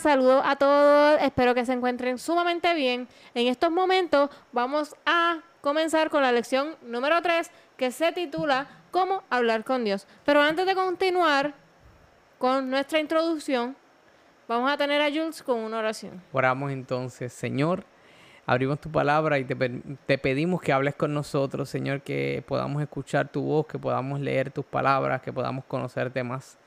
[0.00, 3.06] saludos a todos, espero que se encuentren sumamente bien.
[3.34, 9.22] En estos momentos vamos a comenzar con la lección número 3 que se titula Cómo
[9.28, 10.06] hablar con Dios.
[10.24, 11.52] Pero antes de continuar
[12.38, 13.76] con nuestra introducción,
[14.48, 16.22] vamos a tener a Jules con una oración.
[16.32, 17.84] Oramos entonces, Señor,
[18.46, 19.54] abrimos tu palabra y te,
[20.06, 24.50] te, pedimos que hables con nosotros, Señor, que podamos escuchar tu voz, que podamos leer
[24.50, 26.58] tus palabras, que podamos conocerte más.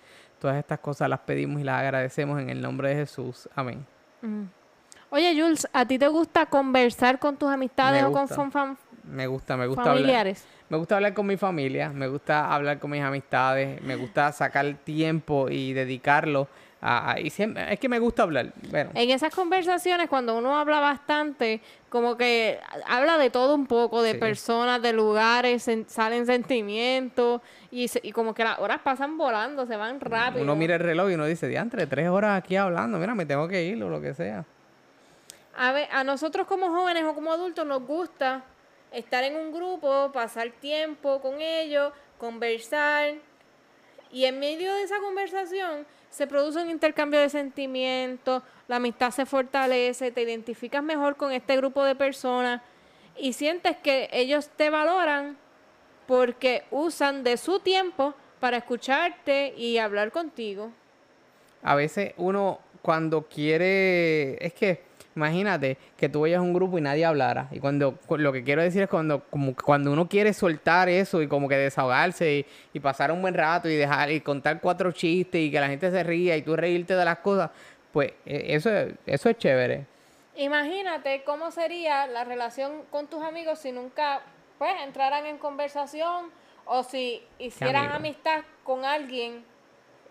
[0.44, 3.48] Todas estas cosas las pedimos y las agradecemos en el nombre de Jesús.
[3.56, 3.86] Amén.
[5.10, 8.76] Oye, Jules, ¿a ti te gusta conversar con tus amistades o con fam
[9.06, 10.46] Me gusta, me gusta familiares?
[10.68, 14.76] Me gusta hablar con mi familia, me gusta hablar con mis amistades, me gusta sacar
[14.84, 16.50] tiempo y dedicarlo
[17.18, 18.52] y es que me gusta hablar.
[18.94, 24.16] En esas conversaciones, cuando uno habla bastante, como que habla de todo un poco, de
[24.16, 30.02] personas, de lugares, salen sentimientos y, y, como que las horas pasan volando, se van
[30.02, 30.44] rápido.
[30.44, 33.48] Uno mira el reloj y uno dice, diantre, tres horas aquí hablando, mira, me tengo
[33.48, 34.44] que ir o lo que sea.
[35.56, 38.44] A, ver, a nosotros como jóvenes o como adultos nos gusta
[38.92, 43.14] estar en un grupo, pasar tiempo con ellos, conversar.
[44.12, 49.26] Y en medio de esa conversación se produce un intercambio de sentimientos, la amistad se
[49.26, 52.62] fortalece, te identificas mejor con este grupo de personas
[53.18, 55.36] y sientes que ellos te valoran
[56.06, 60.70] porque usan de su tiempo para escucharte y hablar contigo.
[61.64, 64.84] A veces uno cuando quiere, es que
[65.16, 67.48] Imagínate que tú vayas a un grupo y nadie hablara.
[67.52, 71.28] Y cuando lo que quiero decir es cuando, como, cuando uno quiere soltar eso y
[71.28, 75.52] como que desahogarse y, pasar un buen rato y dejar y contar cuatro chistes y
[75.52, 77.52] que la gente se ría y tú reírte de las cosas,
[77.92, 78.70] pues e, eso,
[79.06, 79.86] eso es chévere.
[80.36, 84.22] Imagínate cómo sería la relación con tus amigos si nunca
[84.58, 86.32] pues entraran en conversación
[86.66, 89.44] o si hicieran amistad con alguien,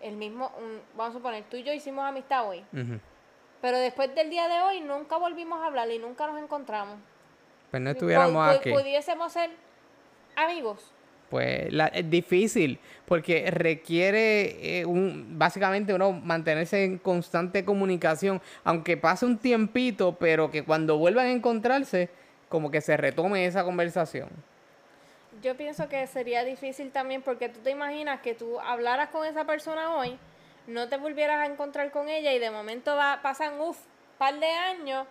[0.01, 0.51] el mismo,
[0.95, 2.63] vamos a suponer, tú y yo hicimos amistad hoy.
[3.63, 6.97] Pero después del día de hoy nunca volvimos a hablar y nunca nos encontramos.
[7.71, 8.69] Pues no estuviéramos aquí.
[8.69, 9.51] Pudiésemos ser
[10.35, 10.91] amigos.
[11.29, 19.25] Pues es difícil porque requiere eh, un, básicamente uno mantenerse en constante comunicación, aunque pase
[19.25, 22.09] un tiempito, pero que cuando vuelvan a encontrarse,
[22.49, 24.27] como que se retome esa conversación.
[25.41, 29.45] Yo pienso que sería difícil también porque tú te imaginas que tú hablaras con esa
[29.45, 30.19] persona hoy
[30.67, 33.77] no te volvieras a encontrar con ella y de momento va, pasan, uff,
[34.17, 35.05] par de años,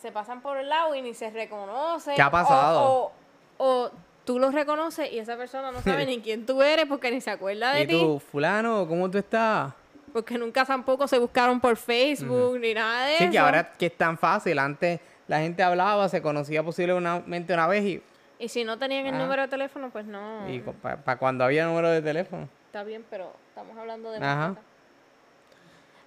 [0.00, 2.14] se pasan por el lado y ni se reconoce.
[2.14, 3.12] ¿Qué ha pasado?
[3.58, 3.90] O,
[4.24, 7.30] tú los reconoces y esa persona no sabe ni quién tú eres porque ni se
[7.30, 7.96] acuerda de ti.
[7.96, 9.72] ¿Y tú, fulano, cómo tú estás?
[10.12, 13.24] Porque nunca tampoco se buscaron por Facebook ni nada de eso.
[13.24, 17.66] Sí, que ahora que es tan fácil, antes la gente hablaba, se conocía posiblemente una
[17.66, 18.02] vez y...
[18.38, 20.46] Y si no tenían el número de teléfono, pues no.
[20.48, 24.20] Y para cuando había número de teléfono está bien, pero estamos hablando de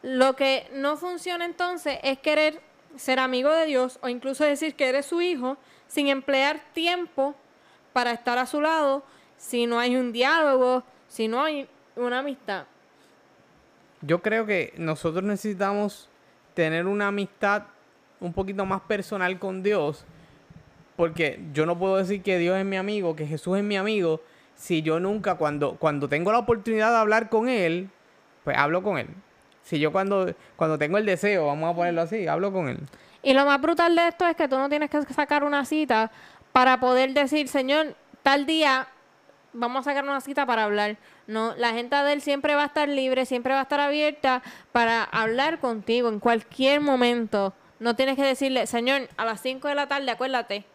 [0.03, 2.61] Lo que no funciona entonces es querer
[2.95, 5.57] ser amigo de Dios o incluso decir que eres su hijo
[5.87, 7.33] sin emplear tiempo
[7.91, 9.01] para estar a su lado
[9.35, 12.65] si no hay un diálogo, si no hay una amistad.
[14.01, 16.07] Yo creo que nosotros necesitamos
[16.53, 17.63] tener una amistad
[18.19, 20.05] un poquito más personal con Dios,
[20.95, 24.21] porque yo no puedo decir que Dios es mi amigo, que Jesús es mi amigo,
[24.59, 27.89] si yo nunca, cuando, cuando tengo la oportunidad de hablar con él,
[28.43, 29.07] pues hablo con él.
[29.63, 32.79] Si yo cuando, cuando tengo el deseo, vamos a ponerlo así, hablo con él.
[33.23, 36.11] Y lo más brutal de esto es que tú no tienes que sacar una cita
[36.51, 38.89] para poder decir, Señor, tal día
[39.53, 40.97] vamos a sacar una cita para hablar.
[41.25, 44.43] No, la gente de él siempre va a estar libre, siempre va a estar abierta
[44.73, 47.53] para hablar contigo en cualquier momento.
[47.79, 50.65] No tienes que decirle, Señor, a las 5 de la tarde, acuérdate,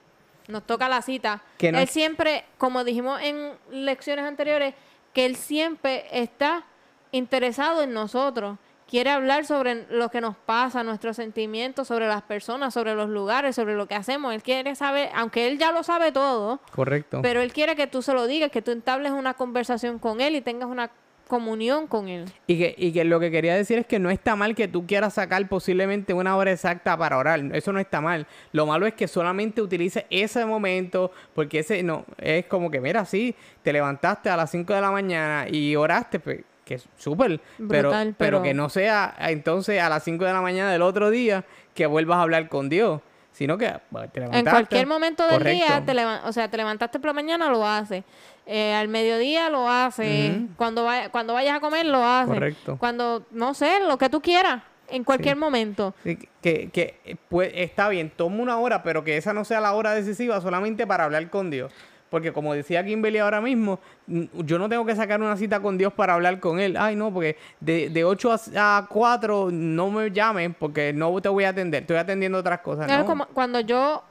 [0.48, 1.42] nos toca la cita.
[1.58, 4.74] él siempre, como dijimos en lecciones anteriores,
[5.12, 6.64] que él siempre está
[7.12, 8.58] interesado en nosotros.
[8.86, 13.56] Quiere hablar sobre lo que nos pasa, nuestros sentimientos, sobre las personas, sobre los lugares,
[13.56, 14.34] sobre lo que hacemos.
[14.34, 16.60] Él quiere saber, aunque él ya lo sabe todo.
[16.70, 17.20] Correcto.
[17.22, 20.36] Pero él quiere que tú se lo digas, que tú entables una conversación con él
[20.36, 20.90] y tengas una
[21.34, 22.26] comunión con Él.
[22.46, 24.86] Y que, y que lo que quería decir es que no está mal que tú
[24.86, 27.40] quieras sacar posiblemente una hora exacta para orar.
[27.52, 28.28] Eso no está mal.
[28.52, 33.04] Lo malo es que solamente utilices ese momento, porque ese no, es como que, mira,
[33.04, 37.40] sí, te levantaste a las 5 de la mañana y oraste, pues, que es súper,
[37.68, 41.44] pero, pero, que no sea entonces a las 5 de la mañana del otro día
[41.74, 43.02] que vuelvas a hablar con Dios
[43.34, 44.38] sino que te levantaste.
[44.38, 45.92] En cualquier momento del día, te
[46.24, 48.04] o sea, te levantaste por la mañana, lo haces.
[48.46, 50.36] Eh, al mediodía lo haces.
[50.56, 52.34] cuando, cuando vayas a comer, lo haces.
[52.34, 52.76] Correcto.
[52.78, 54.62] Cuando, no sé, lo que tú quieras.
[54.88, 55.94] En cualquier momento.
[56.02, 59.94] que, que pues, está bien, toma una hora, pero que esa no sea la hora
[59.94, 61.72] decisiva solamente para hablar con Dios.
[62.10, 65.92] porque como decía Kimberly ahora mismo, yo no tengo que sacar una cita con Dios
[65.92, 66.76] para hablar con Él.
[66.78, 71.42] Ay, no, porque de, de 8 a, 4 no me llamen porque no te voy
[71.42, 72.86] a atender, estoy atendiendo otras cosas.
[72.86, 73.04] ¿no?
[73.04, 74.04] Como cuando yo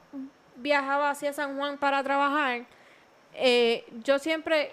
[0.56, 2.64] viajaba hacia San Juan para trabajar,
[3.34, 4.72] eh, yo siempre,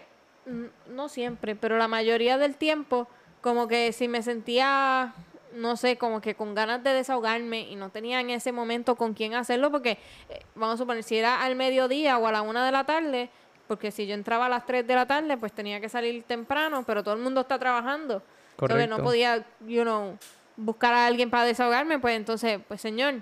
[0.88, 3.08] no siempre, pero la mayoría del tiempo,
[3.42, 5.14] como que si me sentía
[5.54, 9.14] no sé, como que con ganas de desahogarme y no tenía en ese momento con
[9.14, 9.98] quién hacerlo, porque
[10.30, 13.30] eh, vamos a suponer, si era al mediodía o a la una de la tarde,
[13.68, 16.84] porque si yo entraba a las tres de la tarde, pues tenía que salir temprano,
[16.86, 18.22] pero todo el mundo está trabajando.
[18.56, 18.66] Correcto.
[18.66, 20.18] Entonces no podía, you know,
[20.58, 23.16] buscar a alguien para desahogarme, pues entonces, pues señor,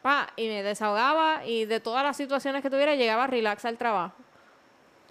[0.00, 3.76] pa, y me desahogaba y de todas las situaciones que tuviera llegaba a relax al
[3.76, 4.14] trabajo.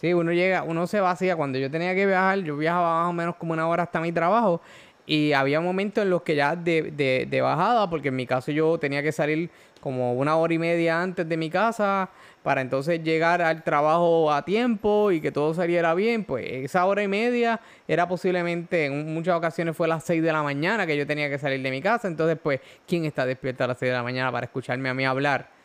[0.02, 1.36] Sí, uno llega, uno se vacía.
[1.36, 4.12] Cuando yo tenía que viajar, yo viajaba más o menos como una hora hasta mi
[4.12, 4.60] trabajo
[5.06, 8.80] y había momentos en los que ya de, de, bajada, porque en mi caso yo
[8.80, 12.10] tenía que salir como una hora y media antes de mi casa
[12.42, 17.04] para entonces llegar al trabajo a tiempo y que todo saliera bien, pues esa hora
[17.04, 20.98] y media era posiblemente, en muchas ocasiones fue a las 6 de la mañana que
[20.98, 23.92] yo tenía que salir de mi casa, entonces pues, ¿quién está despierto a las 6
[23.92, 25.61] de la mañana para escucharme a mí hablar?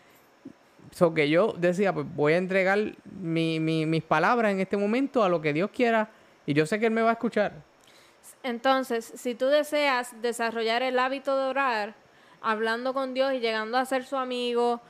[0.96, 2.78] So que yo decía, pues voy a entregar
[3.20, 6.08] mi, mi, mis palabras en este momento a lo que Dios quiera
[6.46, 7.52] y yo sé que Él me va a escuchar.
[8.43, 11.94] Entonces, si tú deseas desarrollar el hábito de orar,
[12.40, 14.81] hablando con Dios y llegando a ser su amigo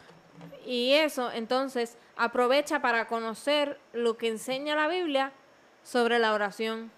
[0.64, 5.32] y eso, entonces aprovecha para conocer lo que enseña la Biblia
[5.82, 6.93] sobre la oración.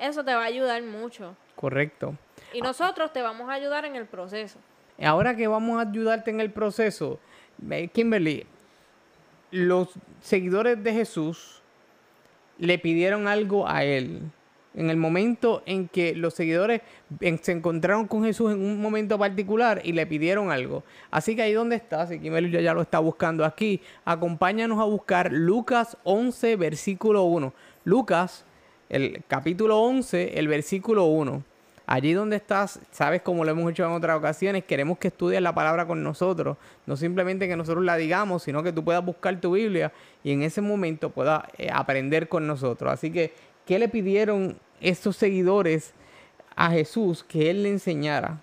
[0.00, 1.36] Eso te va a ayudar mucho.
[1.54, 2.14] Correcto.
[2.54, 4.58] Y nosotros te vamos a ayudar en el proceso.
[5.02, 7.20] Ahora que vamos a ayudarte en el proceso,
[7.92, 8.46] Kimberly,
[9.54, 9.88] los
[10.20, 11.62] seguidores de Jesús
[12.58, 14.22] le pidieron algo a él
[14.74, 16.82] en el momento en que los seguidores
[17.42, 20.82] se encontraron con Jesús en un momento particular y le pidieron algo.
[21.12, 25.32] Así que ahí donde estás, y Kimelio ya lo está buscando aquí, acompáñanos a buscar
[25.32, 27.54] Lucas 11, versículo 1.
[27.84, 28.44] Lucas,
[28.88, 31.53] el capítulo 11, el versículo 1.
[31.86, 35.54] Allí donde estás, sabes como lo hemos hecho en otras ocasiones, queremos que estudies la
[35.54, 39.52] palabra con nosotros, no simplemente que nosotros la digamos, sino que tú puedas buscar tu
[39.52, 39.92] Biblia
[40.22, 42.90] y en ese momento puedas eh, aprender con nosotros.
[42.90, 43.32] Así que
[43.66, 45.94] ¿Qué le pidieron estos seguidores
[46.54, 48.42] a Jesús que él le enseñara?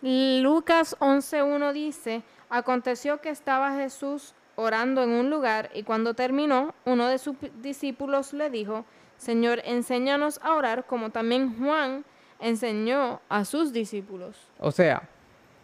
[0.00, 7.08] Lucas 11.1 dice, aconteció que estaba Jesús orando en un lugar y cuando terminó, uno
[7.08, 8.86] de sus discípulos le dijo,
[9.18, 12.04] Señor, enséñanos a orar como también Juan
[12.44, 14.36] enseñó a sus discípulos.
[14.60, 15.08] O sea,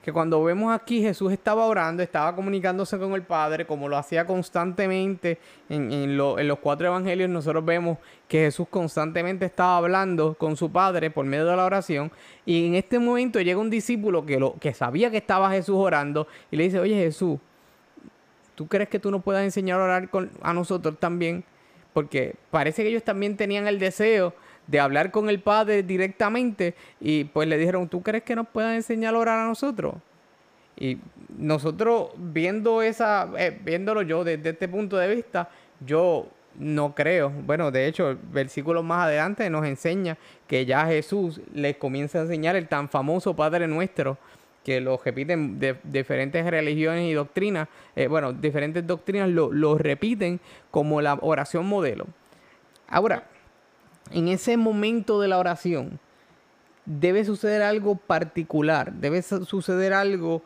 [0.03, 4.25] que cuando vemos aquí Jesús estaba orando, estaba comunicándose con el Padre, como lo hacía
[4.25, 5.39] constantemente
[5.69, 11.27] en, los cuatro evangelios, nosotros vemos que Jesús constantemente estaba hablando con su Padre por
[11.27, 12.11] medio de la oración,
[12.47, 16.27] y en este momento llega un discípulo que, lo, que sabía que estaba Jesús orando,
[16.51, 17.39] y le dice, oye Jesús,
[18.55, 21.45] ¿tú crees que tú nos puedas enseñar a orar con, a nosotros también?
[21.93, 24.33] Porque parece que ellos también tenían el deseo
[24.71, 28.75] de hablar con el Padre directamente y pues le dijeron, ¿tú crees que nos puedan
[28.75, 29.95] enseñar a orar a nosotros?
[30.77, 30.99] Y
[31.37, 35.51] nosotros viendo esa, eh, viéndolo yo desde este punto de vista,
[35.85, 37.31] yo no creo.
[37.31, 42.23] Bueno, de hecho, el versículo más adelante nos enseña que ya Jesús les comienza a
[42.23, 44.19] enseñar el tan famoso Padre Nuestro,
[44.65, 50.39] que lo repiten de diferentes religiones y doctrinas, eh, bueno, diferentes doctrinas lo, lo repiten
[50.71, 52.07] como la oración modelo.
[52.87, 53.25] Ahora,
[54.11, 55.99] en ese momento de la oración
[56.85, 60.43] debe suceder algo particular, debe suceder algo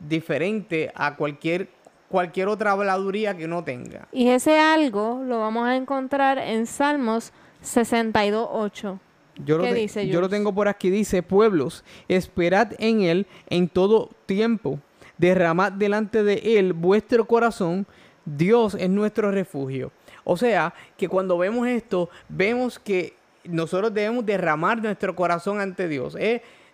[0.00, 1.68] diferente a cualquier
[2.08, 4.06] cualquier otra habladuría que uno tenga.
[4.12, 7.32] Y ese algo lo vamos a encontrar en Salmos
[7.64, 9.00] 62.8.
[9.44, 14.10] Yo lo, dice, yo lo tengo por aquí, dice, pueblos, esperad en él en todo
[14.26, 14.78] tiempo,
[15.18, 17.84] derramad delante de él vuestro corazón,
[18.24, 19.90] Dios es nuestro refugio.
[20.24, 23.14] O sea, que cuando vemos esto, vemos que
[23.44, 26.16] nosotros debemos derramar nuestro corazón ante Dios.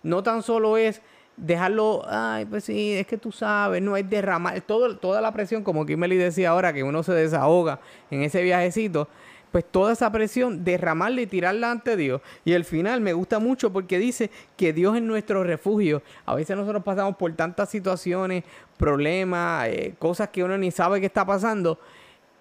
[0.03, 1.01] No tan solo es
[1.37, 5.63] dejarlo, ay, pues sí, es que tú sabes, no es derramar, todo, toda la presión,
[5.63, 7.79] como Kimberly decía ahora, que uno se desahoga
[8.09, 9.07] en ese viajecito,
[9.51, 12.21] pues toda esa presión, derramarla y tirarla ante Dios.
[12.45, 16.01] Y al final me gusta mucho porque dice que Dios es nuestro refugio.
[16.25, 18.45] A veces nosotros pasamos por tantas situaciones,
[18.77, 21.79] problemas, eh, cosas que uno ni sabe qué está pasando.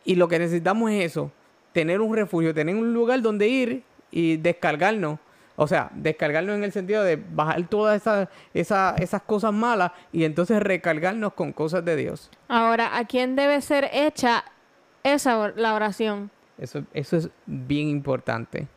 [0.05, 1.31] Y lo que necesitamos es eso,
[1.73, 5.19] tener un refugio, tener un lugar donde ir y descargarnos.
[5.57, 8.03] O sea, descargarnos en el sentido de bajar todas
[8.55, 12.31] esas, esas cosas malas y entonces recargarnos con cosas de Dios.
[12.49, 14.45] Ahora, ¿a quién debe ser hecha
[15.03, 16.31] esa la oración?
[16.57, 18.69] Eso, eso es bien importante.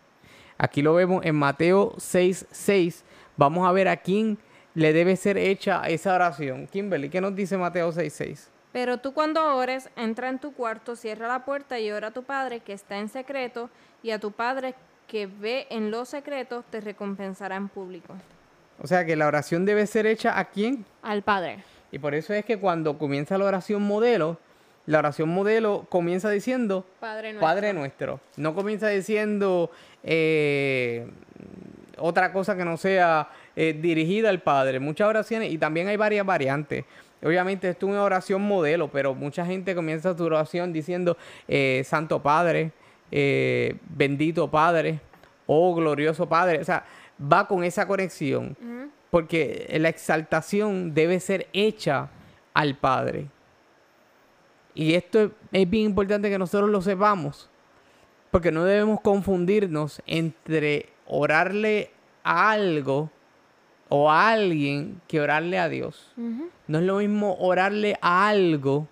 [0.58, 3.06] Aquí lo vemos en Mateo 6, 6.
[3.38, 4.38] Vamos a ver a quién
[4.76, 6.68] le debe ser hecha esa oración.
[6.68, 8.52] Kimberly, ¿qué nos dice Mateo 6, 6?
[8.74, 12.24] Pero tú cuando ores, entra en tu cuarto, cierra la puerta y ora a tu
[12.24, 13.70] Padre que está en secreto,
[14.02, 14.76] y a tu Padre
[15.08, 18.16] que ve en lo secreto te recompensará en público.
[18.82, 20.86] O sea que la oración debe ser hecha a quién?
[21.04, 21.64] Al Padre.
[21.92, 24.40] Y por eso es que cuando comienza la oración modelo,
[24.88, 27.48] la oración modelo comienza diciendo Padre nuestro.
[27.48, 28.20] Padre nuestro.
[28.36, 29.70] No comienza diciendo
[30.04, 31.08] eh,
[31.98, 34.80] otra cosa que no sea eh, dirigida al Padre.
[34.80, 36.86] Muchas oraciones, y también hay varias variantes.
[37.24, 42.22] Obviamente esto es una oración modelo, pero mucha gente comienza su oración diciendo eh, Santo
[42.22, 42.72] Padre,
[43.12, 45.00] eh, bendito Padre,
[45.46, 46.60] oh glorioso Padre.
[46.60, 46.86] O sea,
[47.22, 48.58] va con esa conexión.
[49.10, 52.10] Porque la exaltación debe ser hecha
[52.54, 53.28] al Padre.
[54.74, 57.50] Y esto es, es bien importante que nosotros lo sepamos.
[58.32, 61.92] Porque no debemos confundirnos entre orarle
[62.24, 63.12] a algo
[63.96, 66.12] o a alguien que orarle a Dios.
[66.68, 68.88] No es lo mismo orarle a algo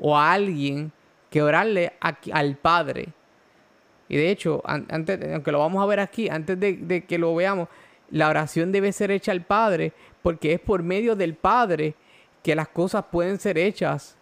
[0.00, 0.90] o a alguien
[1.30, 3.10] que orarle a- al Padre.
[4.08, 7.16] Y de hecho, an- antes, aunque lo vamos a ver aquí, antes de, de que
[7.16, 7.68] lo veamos,
[8.10, 11.94] la oración debe ser hecha al Padre porque es por medio del Padre
[12.42, 14.16] que las cosas pueden ser hechas.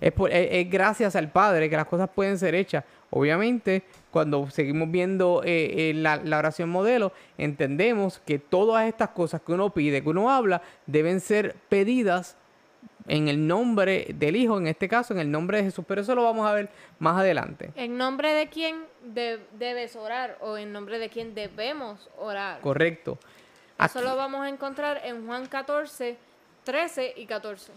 [0.00, 2.82] Es, por- es- es gracias al Padre que las cosas pueden ser hechas.
[3.10, 9.40] Obviamente, cuando seguimos viendo eh, eh, la, la oración modelo, entendemos que todas estas cosas
[9.40, 12.36] que uno pide, que uno habla, deben ser pedidas
[13.08, 15.84] en el nombre del Hijo, en este caso, en el nombre de Jesús.
[15.88, 16.68] Pero eso lo vamos a ver
[17.00, 17.70] más adelante.
[17.74, 22.60] ¿En nombre de quién de- debes orar o en nombre de quién debemos orar?
[22.60, 23.18] Correcto.
[23.84, 26.16] Eso lo vamos a encontrar en Juan 14,
[26.62, 27.72] 13 y 14.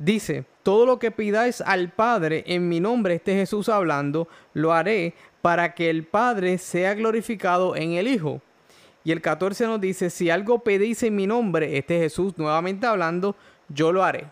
[0.00, 5.14] Dice, todo lo que pidáis al Padre en mi nombre, este Jesús hablando, lo haré
[5.42, 8.40] para que el Padre sea glorificado en el Hijo.
[9.04, 13.36] Y el 14 nos dice, si algo pedís en mi nombre, este Jesús nuevamente hablando,
[13.68, 14.26] yo lo haré.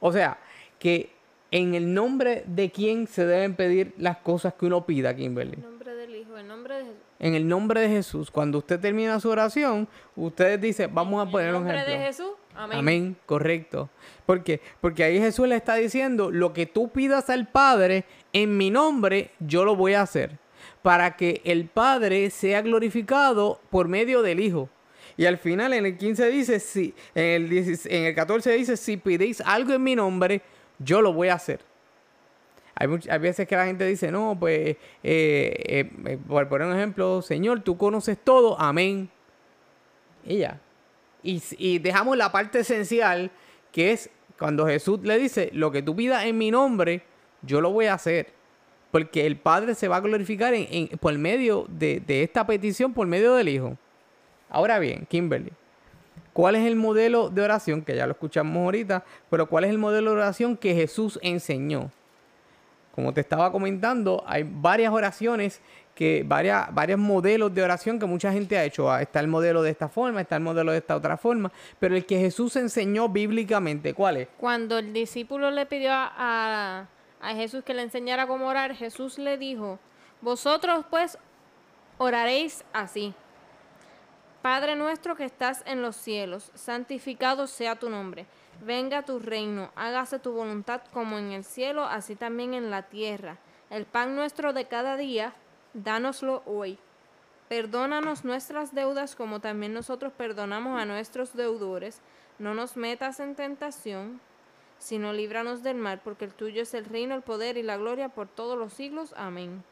[0.00, 0.38] O sea,
[0.78, 1.10] que
[1.50, 5.54] en el nombre de quién se deben pedir las cosas que uno pida, Kimberly.
[5.54, 6.98] En nombre del Hijo, en nombre de Jesús.
[7.18, 8.30] En el nombre de Jesús.
[8.30, 9.86] Cuando usted termina su oración,
[10.16, 11.98] usted dice, vamos a poner en un nombre ejemplo.
[11.98, 12.39] de Jesús.
[12.78, 13.16] Amén.
[13.26, 13.90] Correcto.
[14.26, 14.60] ¿Por qué?
[14.80, 19.30] Porque ahí Jesús le está diciendo, lo que tú pidas al Padre en mi nombre,
[19.40, 20.38] yo lo voy a hacer.
[20.82, 24.68] Para que el Padre sea glorificado por medio del Hijo.
[25.16, 28.76] Y al final en el 15 dice, si, en el, 16 en el 14 dice,
[28.76, 30.40] si pidéis algo en mi nombre,
[30.78, 31.60] yo lo voy a hacer.
[32.74, 36.68] Hay, much- hay veces que la gente dice, no, pues, eh, eh, eh, por poner
[36.68, 39.10] un ejemplo, Señor, tú conoces todo, amén.
[40.24, 40.58] Y ya.
[41.22, 43.30] Y, dejamos la parte esencial,
[43.72, 47.02] que es cuando Jesús le dice, lo que tú pidas en mi nombre,
[47.42, 48.28] yo lo voy a hacer.
[48.90, 52.92] Porque el Padre se va a glorificar en, en- por medio de, de esta petición,
[52.92, 53.76] por medio del Hijo.
[54.48, 55.52] Ahora bien, Kimberly,
[56.32, 57.82] ¿cuál es el modelo de oración?
[57.82, 61.90] Que ya lo escuchamos ahorita, pero ¿cuál es el modelo de oración que Jesús enseñó?
[63.00, 65.62] Como te estaba comentando, hay varias oraciones
[65.94, 68.90] que varias, varios modelos de oración que mucha gente ha hecho.
[68.92, 71.96] Ah, Está el modelo de esta forma, está el modelo de esta otra forma, pero
[71.96, 74.28] el que Jesús enseñó bíblicamente, ¿cuál es?
[74.36, 76.86] Cuando el discípulo le pidió a, a-
[77.22, 79.78] a Jesús que le enseñara cómo orar, Jesús le dijo,
[80.20, 81.16] vosotros pues
[81.96, 83.14] oraréis así.
[84.42, 88.26] Padre nuestro que estás en los cielos, santificado sea tu nombre.
[88.64, 93.38] Venga tu reino, hágase tu voluntad como en el cielo, así también en la tierra.
[93.70, 95.32] El pan nuestro de cada día,
[95.74, 96.78] dánoslo hoy.
[97.48, 102.00] Perdónanos nuestras deudas como también nosotros perdonamos a nuestros deudores.
[102.38, 104.20] No nos metas en tentación,
[104.78, 108.08] sino líbranos del mal, porque el tuyo es el reino, el poder y la gloria
[108.08, 109.14] por todos los siglos.
[109.16, 109.62] Amén.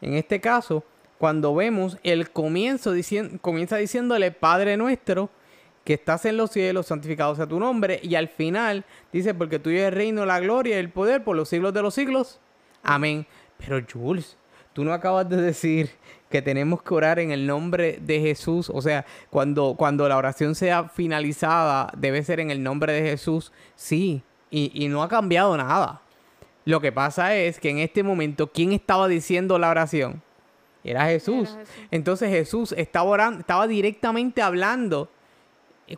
[0.00, 0.82] En este caso,
[1.18, 5.30] cuando vemos el comienzo, dicien- comienza diciéndole Padre nuestro,
[5.84, 9.78] que estás en los cielos, santificado sea tu nombre, y al final dice, porque tuyo
[9.78, 12.40] es el reino, la gloria y el poder por los siglos de los siglos.
[12.82, 13.26] Amén.
[13.58, 14.36] Pero Jules,
[14.72, 15.90] tú no acabas de decir
[16.30, 18.70] que tenemos que orar en el nombre de Jesús.
[18.70, 23.52] O sea, cuando, cuando la oración sea finalizada, debe ser en el nombre de Jesús.
[23.74, 26.00] Sí, y, y no ha cambiado nada.
[26.64, 30.22] Lo que pasa es que en este momento, ¿quién estaba diciendo la oración?
[30.84, 31.50] Era Jesús.
[31.50, 31.86] Era Jesús.
[31.90, 35.08] Entonces Jesús estaba orando, estaba directamente hablando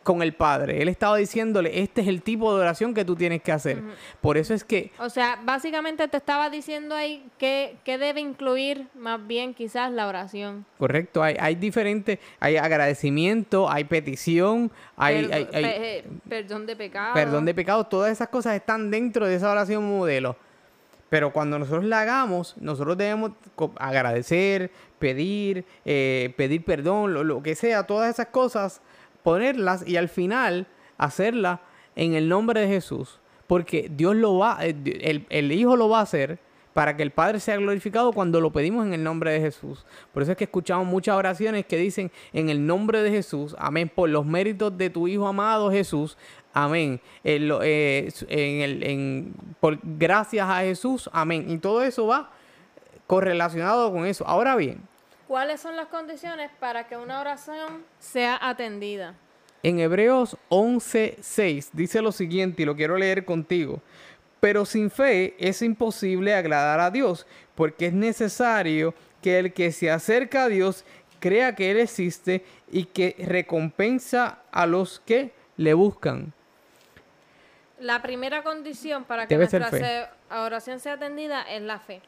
[0.03, 0.83] con el Padre.
[0.83, 3.81] Él estaba diciéndole, este es el tipo de oración que tú tienes que hacer.
[4.21, 8.89] Por eso es que O sea, básicamente te estaba diciendo ahí que, que debe incluir
[8.95, 10.65] más bien quizás la oración.
[10.79, 16.75] Correcto, hay, hay diferentes, hay agradecimiento, hay petición, hay, hay- hay pe- eh, perdón de
[16.77, 17.15] pecado.
[17.15, 20.37] perdón de pecados, todas esas cosas están dentro de esa oración modelo.
[21.11, 23.33] Pero cuando nosotros la hagamos, nosotros debemos
[23.79, 28.81] agradecer, pedir, eh, pedir perdón, lo, lo que sea, todas esas cosas,
[29.25, 31.61] ponerlas y al final hacerla
[31.97, 33.19] en el nombre de Jesús.
[33.47, 36.39] porque Dios lo va, eh, el, el Hijo lo va a hacer
[36.73, 39.85] para que el Padre sea glorificado cuando lo pedimos en el nombre de Jesús.
[40.15, 43.91] Por eso es que escuchamos muchas oraciones que dicen en el nombre de Jesús, amén,
[43.95, 46.17] por los méritos de tu Hijo amado Jesús,
[46.55, 47.01] amén.
[47.23, 51.45] Lo- eh, en el, en- por gracias a Jesús, amén.
[51.51, 52.31] Y todo eso va
[53.07, 54.27] correlacionado con eso.
[54.27, 54.81] Ahora bien,
[55.27, 59.15] ¿Cuáles son las condiciones para que una oración sea atendida?
[59.63, 63.81] En Hebreos 11:6 dice lo siguiente y lo quiero leer contigo.
[64.41, 69.91] Pero sin fe es imposible agradar a Dios, porque es necesario que el que se
[69.91, 70.85] acerca a Dios
[71.19, 76.35] crea que Él existe y que recompensa a los que le buscan.
[77.81, 82.03] La primera condición para que Debe nuestra oración sea atendida es la fe.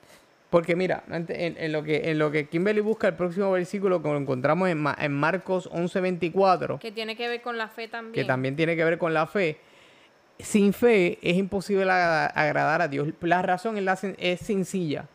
[0.51, 1.27] Porque mira, en,
[1.59, 4.85] en lo que, en lo que Kimberly busca el próximo versículo que lo encontramos en,
[4.99, 6.79] en Marcos 11:24.
[6.79, 8.13] Que tiene que ver con la fe también.
[8.15, 9.59] que también tiene que ver con la fe.
[10.39, 13.09] Sin fe es imposible agra- agradar a Dios.
[13.23, 15.07] La razón es, la sen- es sencilla.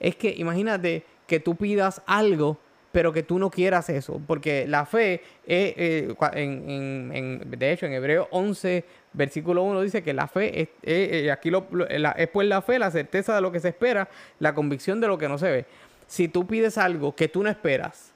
[0.00, 2.58] Es que imagínate que tú pidas algo,
[2.92, 4.20] pero que tú no quieras eso.
[4.26, 8.84] Porque la fe, es, eh, en- en- de hecho, en Hebreo 11,
[9.14, 12.78] versículo 1 dice que la fe es, eh, eh, aquí la- es pues la fe,
[12.78, 15.66] la certeza de lo que se espera, la convicción de lo que no se ve.
[16.06, 18.12] Si tú pides algo que tú no esperas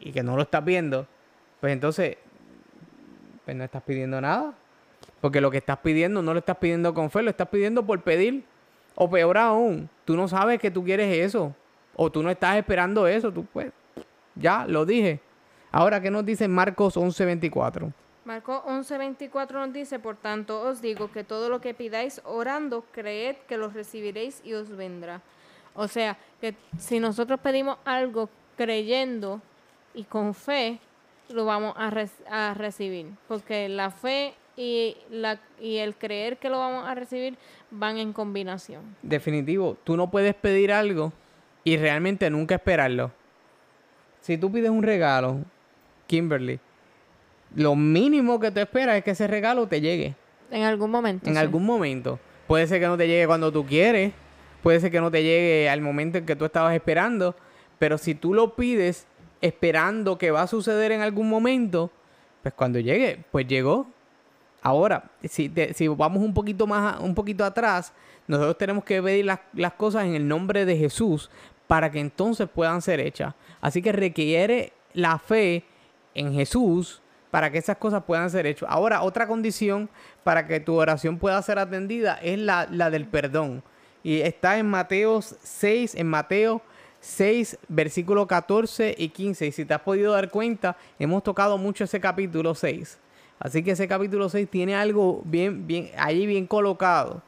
[0.00, 1.06] y que no lo estás viendo,
[1.60, 2.16] pues entonces
[3.44, 4.52] pues no estás pidiendo nada.
[5.20, 8.02] Porque lo que estás pidiendo no lo estás pidiendo con fe, lo estás pidiendo por
[8.02, 8.44] pedir.
[8.96, 11.54] O peor aún, tú no sabes que tú quieres eso.
[11.94, 13.32] O tú no estás esperando eso.
[13.32, 13.70] Tú pues,
[14.34, 15.20] ya lo dije.
[15.70, 17.92] Ahora, ¿qué nos dice Marcos 11:24?
[18.26, 23.36] Marcos 11:24 nos dice, por tanto os digo que todo lo que pidáis orando, creed
[23.48, 25.22] que lo recibiréis y os vendrá.
[25.76, 29.40] O sea, que si nosotros pedimos algo creyendo
[29.94, 30.80] y con fe,
[31.28, 31.92] lo vamos a,
[32.50, 33.06] a recibir.
[33.28, 37.38] Porque la fe y, la, y el creer que lo vamos a recibir
[37.70, 38.96] van en combinación.
[39.02, 41.12] Definitivo, tú no puedes pedir algo
[41.62, 43.12] y realmente nunca esperarlo.
[44.20, 45.38] Si tú pides un regalo,
[46.08, 46.58] Kimberly,
[47.56, 50.14] lo mínimo que te esperas es que ese regalo te llegue.
[50.52, 51.26] En algún momento.
[51.28, 51.40] En sí.
[51.40, 52.20] algún momento.
[52.46, 54.12] Puede ser que no te llegue cuando tú quieres.
[54.62, 57.34] Puede ser que no te llegue al momento en que tú estabas esperando.
[57.80, 59.06] Pero si tú lo pides
[59.40, 61.90] esperando que va a suceder en algún momento,
[62.42, 63.86] pues cuando llegue, pues llegó.
[64.62, 67.92] Ahora, si, te- si vamos un poquito más, un poquito atrás,
[68.26, 71.30] nosotros tenemos que pedir las, las cosas en el nombre de Jesús
[71.66, 73.34] para que entonces puedan ser hechas.
[73.60, 75.64] Así que requiere la fe
[76.14, 78.68] en Jesús para que esas cosas puedan ser hechas.
[78.70, 79.88] Ahora, otra condición
[80.24, 83.62] para que tu oración pueda ser atendida es la, la del perdón.
[84.02, 86.62] Y está en Mateo 6, en Mateo
[87.00, 89.46] 6, versículo 14 y 15.
[89.46, 92.98] Y si te has podido dar cuenta, hemos tocado mucho ese capítulo 6.
[93.38, 97.22] Así que ese capítulo 6 tiene algo bien, bien, allí bien colocado.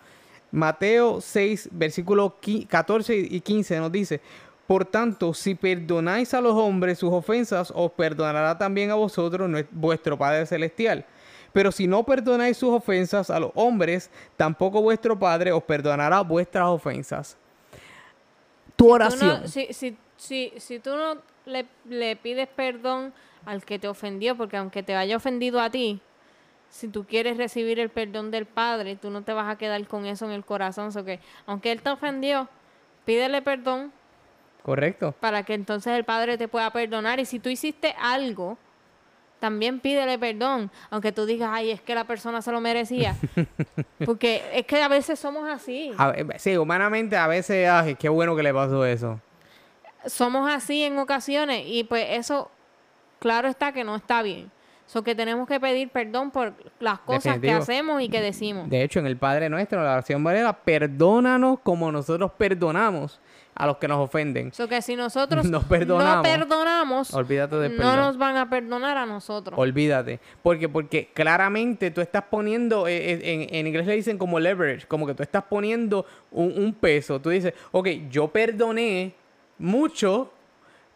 [0.50, 4.20] Mateo 6, versículo qui- 14 y 15 nos dice,
[4.68, 10.18] por tanto, si perdonáis a los hombres sus ofensas, os perdonará también a vosotros vuestro
[10.18, 11.07] Padre Celestial.
[11.54, 16.66] Pero si no perdonáis sus ofensas a los hombres, tampoco vuestro Padre os perdonará vuestras
[16.66, 17.38] ofensas.
[18.76, 19.40] Tu Tú oración.
[19.42, 23.14] no- si, si, si, si tú no le, le pides perdón
[23.46, 26.00] al que te ofendió, porque aunque te haya ofendido a ti,
[26.68, 30.04] si tú quieres recibir el perdón del Padre, tú no te vas a quedar con
[30.04, 30.92] eso en el corazón.
[30.92, 32.46] So que, aunque Él te ofendió,
[33.07, 33.90] pídele perdón
[34.62, 35.14] Correcto.
[35.21, 37.21] para que entonces el Padre te pueda perdonar.
[37.21, 38.59] Y si tú hiciste algo,
[39.40, 43.16] también pídele perdón, aunque tú digas, ay, es que la persona se lo merecía.
[44.05, 45.92] Porque es que a veces somos así.
[45.97, 49.21] A sí, humanamente a veces, ay, qué bueno que le pasó eso.
[50.07, 52.51] somos así en ocasiones y pues eso,
[53.21, 54.51] claro está que no está bien.
[54.88, 58.70] So que tenemos que pedir perdón por las cosas que hacemos y que decimos.
[58.70, 63.20] De hecho, en el Padre Nuestro, la oración era, perdónanos como nosotros perdonamos
[63.55, 64.51] a los que nos ofenden.
[64.55, 66.16] So que si nosotros Nos perdonamos.
[66.16, 69.59] no perdonamos, Olvídate del no nos van a perdonar a nosotros.
[69.59, 70.20] Olvídate.
[70.42, 74.87] Porque, porque claramente tú estás poniendo, eh, eh, en, en inglés le dicen como leverage,
[74.87, 77.20] como que tú estás poniendo un, un peso.
[77.20, 79.12] Tú dices, ok, yo perdoné
[79.59, 80.33] mucho,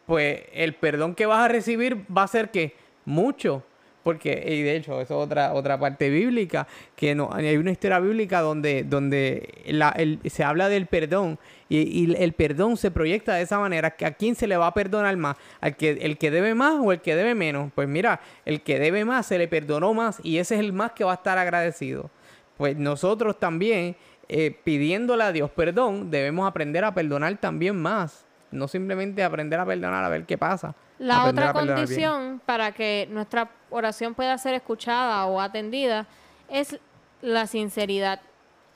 [0.07, 2.75] pues el perdón que vas a recibir va a ser que
[3.05, 3.61] mucho.
[4.03, 7.99] Porque, y de hecho, eso es otra, otra parte bíblica, que no, hay una historia
[7.99, 11.39] bíblica donde, donde la- el- se habla del perdón
[11.69, 14.73] y, el perdón se proyecta de esa manera, que a quién se le va a
[14.73, 17.71] perdonar más, al que, el que debe más o el que debe menos.
[17.73, 20.91] Pues mira, el que debe más se le perdonó más y ese es el más
[20.91, 22.11] que va a estar agradecido.
[22.57, 23.95] Pues nosotros también,
[24.29, 28.25] eh, pidiéndole a Dios perdón, debemos aprender a perdonar también más.
[28.53, 30.75] No simplemente aprender a perdonar a ver qué pasa.
[30.99, 36.07] La Aprender otra condición para que nuestra oración pueda ser escuchada o atendida
[36.49, 36.79] es
[37.21, 38.21] la sinceridad.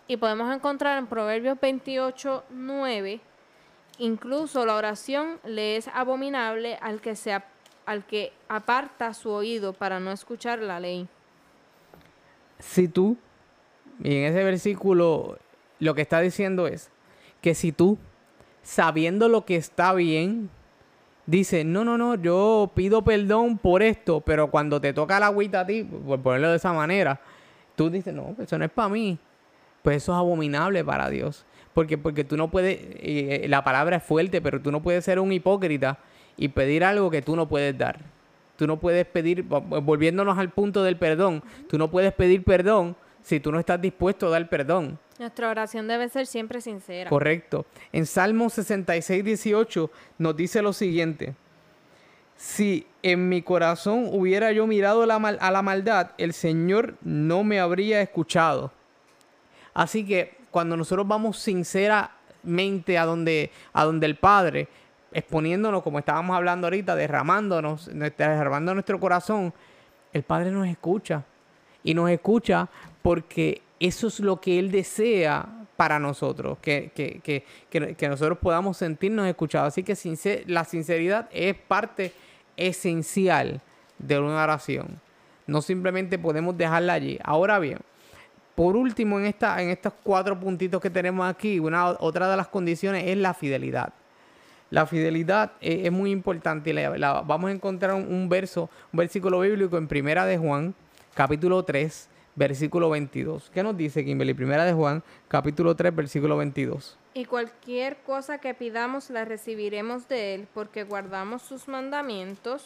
[0.07, 3.19] Y podemos encontrar en Proverbios 28, 9,
[3.99, 7.37] incluso la oración le es abominable al que, se,
[7.85, 11.07] al que aparta su oído para no escuchar la ley.
[12.59, 13.17] Si tú,
[14.01, 15.37] y en ese versículo
[15.79, 16.89] lo que está diciendo es
[17.41, 17.97] que si tú,
[18.67, 20.49] sabiendo lo que está bien,
[21.25, 25.62] dices, no, no, no, yo pido perdón por esto, pero cuando te toca la agüita
[25.62, 27.19] a ti, por ponerlo de esa manera,
[27.75, 29.17] tú dices, no, eso no es para mí
[29.88, 31.45] pues eso es abominable para Dios.
[31.73, 35.17] Porque, porque tú no puedes, eh, la palabra es fuerte, pero tú no puedes ser
[35.17, 35.99] un hipócrita
[36.36, 37.99] y pedir algo que tú no puedes dar.
[38.58, 43.39] Tú no puedes pedir, volviéndonos al punto del perdón, tú no puedes pedir perdón si
[43.39, 44.99] tú no estás dispuesto a dar perdón.
[45.19, 47.10] Nuestra oración debe ser siempre sincera.
[47.10, 47.65] Correcto.
[47.91, 51.34] En Salmo 66, 18 nos dice lo siguiente.
[52.36, 57.99] Si en mi corazón hubiera yo mirado a la maldad, el Señor no me habría
[58.01, 58.71] escuchado.
[59.73, 64.67] Así que cuando nosotros vamos sinceramente a donde, a donde el Padre,
[65.12, 69.51] exponiéndonos, como estábamos hablando ahorita, derramándonos, derramando nuestro corazón,
[70.13, 71.23] el Padre nos escucha.
[71.84, 72.69] Y nos escucha
[73.01, 77.21] porque eso es lo que Él desea para nosotros, que, que,
[77.69, 79.69] que, que nosotros podamos sentirnos escuchados.
[79.69, 82.13] Así que la sinceridad es parte
[82.55, 83.61] esencial
[83.99, 84.99] de una oración.
[85.45, 87.19] No simplemente podemos dejarla allí.
[87.23, 87.79] Ahora bien,
[88.55, 92.47] por último, en, esta, en estos cuatro puntitos que tenemos aquí, una, otra de las
[92.47, 93.93] condiciones es la fidelidad.
[94.71, 96.73] La fidelidad es, muy importante.
[96.97, 100.73] vamos a encontrar un, verso, un versículo bíblico en Primera de Juan,
[101.13, 103.50] capítulo 3, versículo 22.
[103.50, 104.34] ¿Qué nos dice Kimberly?
[104.34, 106.97] Primera de Juan, capítulo 3, versículo 22.
[107.15, 112.63] Y cualquier cosa que pidamos la recibiremos de Él, porque guardamos sus mandamientos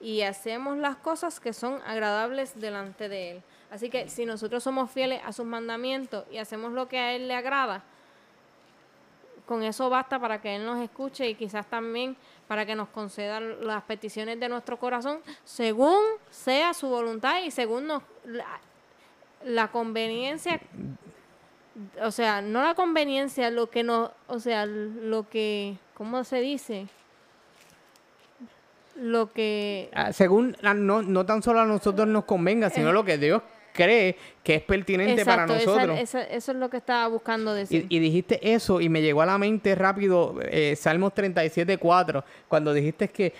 [0.00, 3.42] y hacemos las cosas que son agradables delante de Él.
[3.70, 7.28] Así que si nosotros somos fieles a sus mandamientos y hacemos lo que a Él
[7.28, 7.84] le agrada,
[9.44, 12.16] con eso basta para que Él nos escuche y quizás también
[12.48, 17.86] para que nos conceda las peticiones de nuestro corazón según sea su voluntad y según
[17.86, 18.02] nos,
[19.44, 20.60] la, conveniencia,
[22.02, 26.88] o sea, no la conveniencia, lo que nos, o sea, lo que, ¿cómo se dice?
[28.96, 29.90] Lo que...
[29.92, 33.42] Ah, según, no, no tan solo a nosotros nos convenga, sino lo que Dios
[33.74, 35.98] cree que es pertinente para nosotros.
[35.98, 37.86] eso es lo que estaba buscando decir.
[37.88, 42.74] Y, dijiste eso y me llegó a la mente rápido eh, Salmos 37, 4, cuando
[42.74, 43.32] dijiste que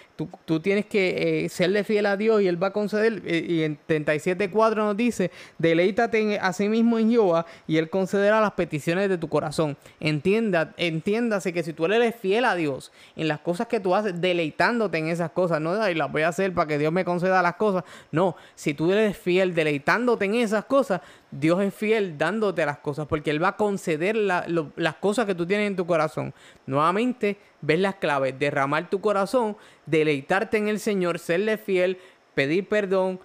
[0.46, 3.62] tú, tienes que eh, serle fiel a Dios y Él va a conceder, eh, y
[3.64, 8.52] en 37, 4 nos dice, deleítate a sí mismo en Jehová y Él concederá las
[8.52, 9.76] peticiones de tu corazón.
[10.00, 14.18] Entienda, entiéndase que si tú eres fiel a Dios en las cosas que tú haces,
[14.22, 17.42] deleitándote en esas cosas, no y las voy a hacer para que Dios me conceda
[17.42, 22.64] las cosas, no, si tú eres fiel deleitándote en esas cosas, Dios es fiel dándote
[22.64, 26.34] las cosas porque Él va a conceder las cosas que tú tienes en tu corazón.
[26.66, 29.56] Nuevamente, ves las claves, derramar tu corazón,
[29.86, 31.98] deleitarte en el Señor, serle fiel,
[32.34, 33.20] pedir perdón.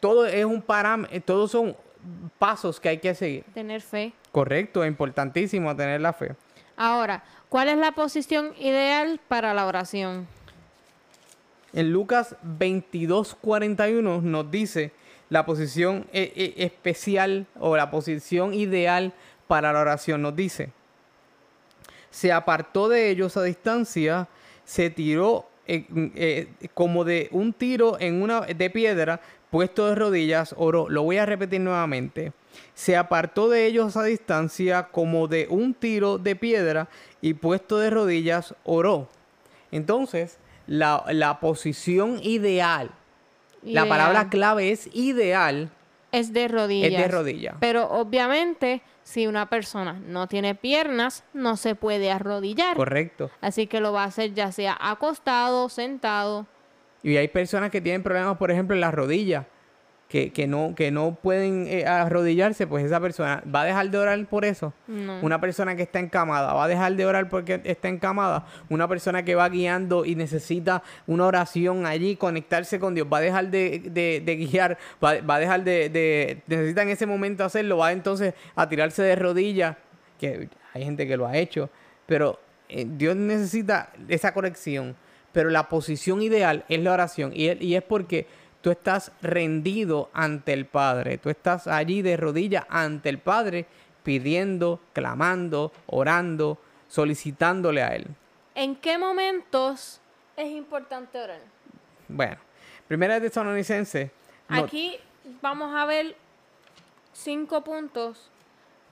[0.00, 1.76] Todo es un parámetro, todos son
[2.38, 3.44] pasos que hay que seguir.
[3.54, 4.12] Tener fe.
[4.32, 6.34] Correcto, es importantísimo tener la fe.
[6.76, 10.26] Ahora, ¿cuál es la posición ideal para la oración?
[11.72, 14.92] En Lucas 22, 41 nos dice
[15.30, 19.14] la posición eh, eh, especial o la posición ideal
[19.46, 20.20] para la oración.
[20.22, 20.70] Nos dice,
[22.10, 24.28] se apartó de ellos a distancia,
[24.64, 30.88] se tiró eh, como de un tiro en una de piedra, puesto de rodillas, oró.
[30.88, 32.32] Lo voy a repetir nuevamente.
[32.74, 36.88] Se apartó de ellos a distancia como de un tiro de piedra
[37.20, 39.08] y puesto de rodillas, oró.
[39.70, 42.90] Entonces, la, la posición ideal
[43.62, 45.70] la palabra clave es ideal.
[46.12, 46.92] Es de rodillas.
[46.92, 47.54] Es de rodillas.
[47.60, 52.76] Pero obviamente, si una persona no tiene piernas, no se puede arrodillar.
[52.76, 53.30] Correcto.
[53.40, 56.46] Así que lo va a hacer ya sea acostado, sentado.
[57.02, 59.46] Y hay personas que tienen problemas, por ejemplo, en las rodillas
[60.10, 64.26] que, no, que no pueden eh, arrodillarse, pues esa persona va a dejar de orar
[64.26, 64.72] por eso.
[65.22, 68.44] Una persona que está encamada va a dejar de orar porque está encamada.
[68.68, 73.20] Una persona que va guiando y necesita una oración allí, conectarse con Dios, va a
[73.20, 78.34] dejar de, de, guiar, va, a dejar de, necesita en ese momento hacerlo, va entonces
[78.56, 79.76] a tirarse de rodillas,
[80.18, 81.70] que hay gente que lo ha hecho,
[82.06, 84.96] pero eh, Dios necesita esa corrección.
[85.30, 88.26] Pero la posición ideal es la oración y, y es porque
[88.60, 93.66] tú estás rendido ante el Padre, tú estás allí de rodillas ante el Padre
[94.02, 98.06] pidiendo, clamando, orando, solicitándole a Él.
[98.54, 100.00] ¿En qué momentos
[100.36, 101.40] es importante orar?
[102.08, 102.36] Bueno,
[102.88, 104.10] primera de Tesalonicense.
[104.48, 104.98] Aquí
[105.40, 106.16] vamos a ver
[107.12, 108.30] cinco puntos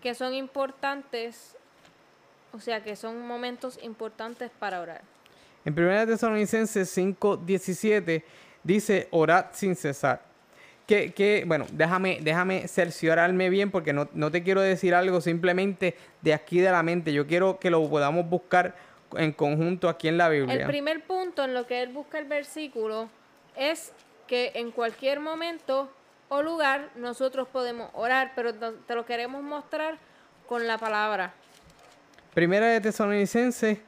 [0.00, 1.56] que son importantes,
[2.52, 5.02] o sea, que son momentos importantes para orar.
[5.64, 8.22] En 1 Tesalonicenses 5:17
[8.62, 10.22] dice, orad sin cesar.
[10.86, 15.94] Que, que, bueno, déjame, déjame cerciorarme bien porque no, no te quiero decir algo simplemente
[16.22, 17.12] de aquí de la mente.
[17.12, 18.74] Yo quiero que lo podamos buscar
[19.16, 20.54] en conjunto aquí en la Biblia.
[20.54, 23.10] El primer punto en lo que él busca el versículo
[23.56, 23.92] es
[24.26, 25.90] que en cualquier momento
[26.28, 29.98] o lugar nosotros podemos orar, pero te lo queremos mostrar
[30.46, 31.34] con la palabra.
[32.34, 33.78] Primera de Tesalonicenses,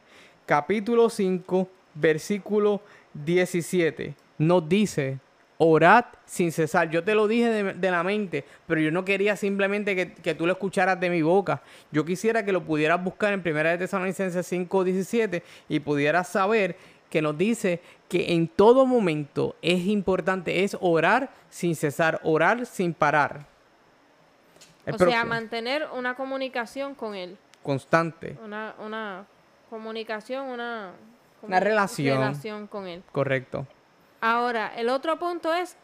[0.47, 2.81] capítulo 5, versículo
[3.15, 5.19] 17, nos dice,
[5.59, 6.89] orad sin cesar.
[6.89, 10.53] Yo te lo dije de, la mente, pero yo no quería simplemente que, tú lo
[10.53, 11.61] escucharas de mi boca.
[11.93, 16.77] Yo quisiera que lo pudieras buscar en Primera de Tesalonicenses 5, 17 y pudieras saber
[17.11, 22.95] que nos dice que en todo momento es importante, es orar sin cesar, orar sin
[22.95, 23.45] parar.
[24.91, 27.37] o sea, mantener una comunicación con Él.
[27.63, 28.39] Constante.
[28.43, 29.27] Una, una
[29.69, 30.93] comunicación, una,
[31.43, 32.19] una relación.
[32.19, 33.03] relación con Él.
[33.13, 33.67] Correcto.
[34.21, 35.77] Ahora, el otro punto es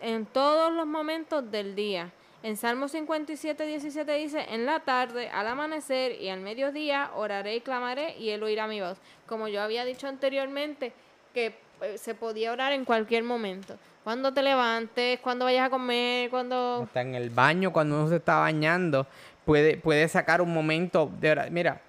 [0.00, 2.10] en todos los momentos del día.
[2.42, 7.60] En Salmo 57, 17 dice, en la tarde, al amanecer y al mediodía, oraré y
[7.60, 8.98] clamaré y él oirá mi voz.
[9.26, 10.92] Como yo había dicho anteriormente,
[11.32, 13.76] que eh, se podía orar en cualquier momento.
[14.02, 16.82] Cuando te levantes, cuando vayas a comer, cuando...
[16.84, 19.06] Está en el baño, cuando uno se está bañando,
[19.44, 21.50] puede, puede sacar un momento de orar.
[21.52, 21.80] Mira,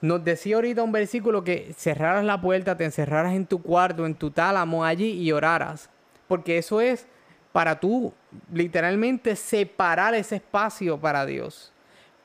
[0.00, 4.14] nos decía ahorita un versículo que cerraras la puerta, te encerraras en tu cuarto, en
[4.14, 5.90] tu tálamo allí y oraras.
[6.26, 7.06] Porque eso es
[7.52, 8.12] para tú
[8.52, 11.72] literalmente separar ese espacio para Dios.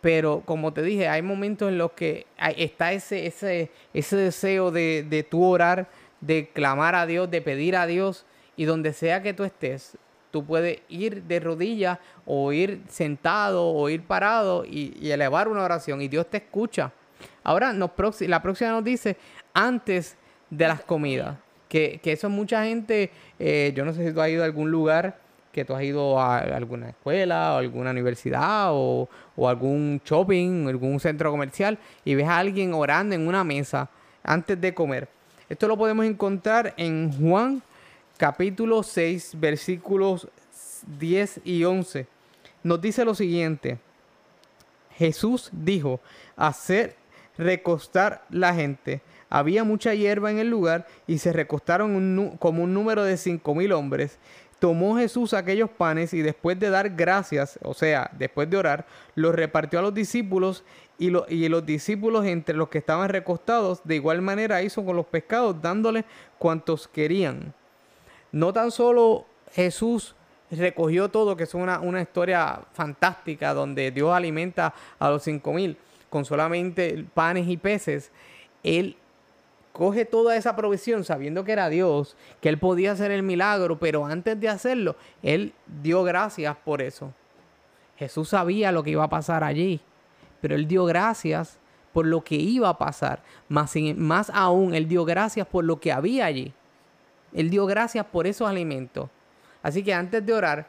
[0.01, 5.05] Pero como te dije, hay momentos en los que está ese, ese, ese deseo de,
[5.09, 5.87] de tú orar,
[6.19, 8.25] de clamar a Dios, de pedir a Dios.
[8.55, 9.97] Y donde sea que tú estés,
[10.33, 16.01] tú puedes ir de rodillas o ir sentado o ir parado y, elevar una oración
[16.01, 16.91] y Dios te escucha.
[17.43, 19.17] Ahora la próxima nos dice
[19.53, 20.17] antes
[20.49, 21.37] de las comidas.
[21.69, 23.09] Que, que eso mucha gente,
[23.39, 25.17] eh, yo no sé si tú has ido a algún lugar
[25.53, 29.07] que tú has ido a alguna escuela o alguna universidad o,
[29.37, 33.87] algún shopping, algún centro comercial y ves a alguien orando en una mesa
[34.23, 35.07] antes de comer.
[35.47, 37.61] Esto lo podemos encontrar en Juan
[38.17, 40.27] capítulo 6 versículos
[40.99, 42.07] 10 y 11.
[42.63, 43.77] Nos dice lo siguiente.
[44.97, 45.99] Jesús dijo,
[46.35, 46.95] hacer
[47.37, 49.01] recostar la gente.
[49.29, 53.71] Había mucha hierba en el lugar y se recostaron como un número de cinco mil
[53.71, 54.19] hombres
[54.63, 59.35] tomó Jesús aquellos panes y después de dar gracias, o sea, después de orar, los
[59.35, 60.63] repartió a los discípulos
[60.97, 65.05] y, y, los discípulos entre los que estaban recostados, de igual manera hizo con los
[65.05, 66.05] pescados, dándoles
[66.39, 67.53] cuantos querían.
[68.31, 70.15] No tan solo Jesús
[70.49, 75.77] recogió todo, que es una, una historia fantástica donde Dios alimenta a los cinco mil
[76.13, 78.11] con solamente panes y peces,
[78.61, 78.95] Él
[79.71, 84.05] coge toda esa provisión sabiendo que era Dios, que Él podía hacer el milagro, pero
[84.05, 87.11] antes de hacerlo, Él dio gracias por eso.
[87.97, 89.81] Jesús sabía lo que iba a pasar allí,
[90.39, 91.57] pero Él dio gracias
[91.93, 93.23] por lo que iba a pasar.
[93.49, 96.53] Más, más aún, Él dio gracias por lo que había allí.
[97.33, 99.09] Él dio gracias por esos alimentos.
[99.63, 100.67] Así que antes de orar,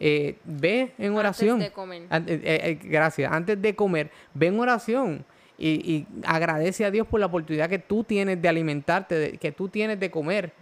[0.00, 1.54] eh, ve en oración.
[1.54, 2.02] Antes de comer.
[2.10, 3.32] Eh, eh, gracias.
[3.32, 5.24] Antes de comer, ve en oración
[5.56, 10.00] y, agradece a Dios por la oportunidad que tú tienes de alimentarte, que tú tienes
[10.00, 10.52] de comer,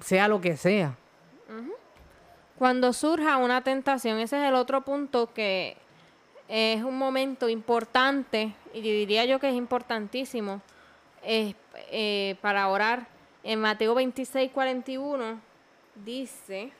[0.00, 0.96] sea lo que sea.
[2.56, 5.76] Cuando surja una tentación, ese es el otro punto que
[6.48, 10.62] es un momento importante, y diría yo que es importantísimo,
[12.40, 13.08] para orar.
[13.42, 15.38] En Mateo 26, 41
[16.02, 16.72] dice...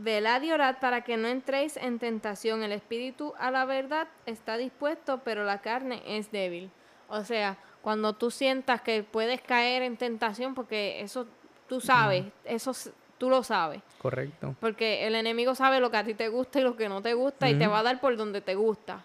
[0.00, 2.62] Velad y orad para que no entréis en tentación.
[2.62, 6.70] El espíritu a la verdad está dispuesto, pero la carne es débil.
[7.08, 11.26] O sea, cuando tú sientas que puedes caer en tentación, porque eso
[11.68, 12.72] tú sabes, eso
[13.18, 13.82] tú lo sabes.
[13.98, 14.54] Correcto.
[14.60, 17.14] Porque el enemigo sabe lo que a ti te gusta y lo que no te
[17.14, 19.04] gusta y te va a dar por donde te gusta.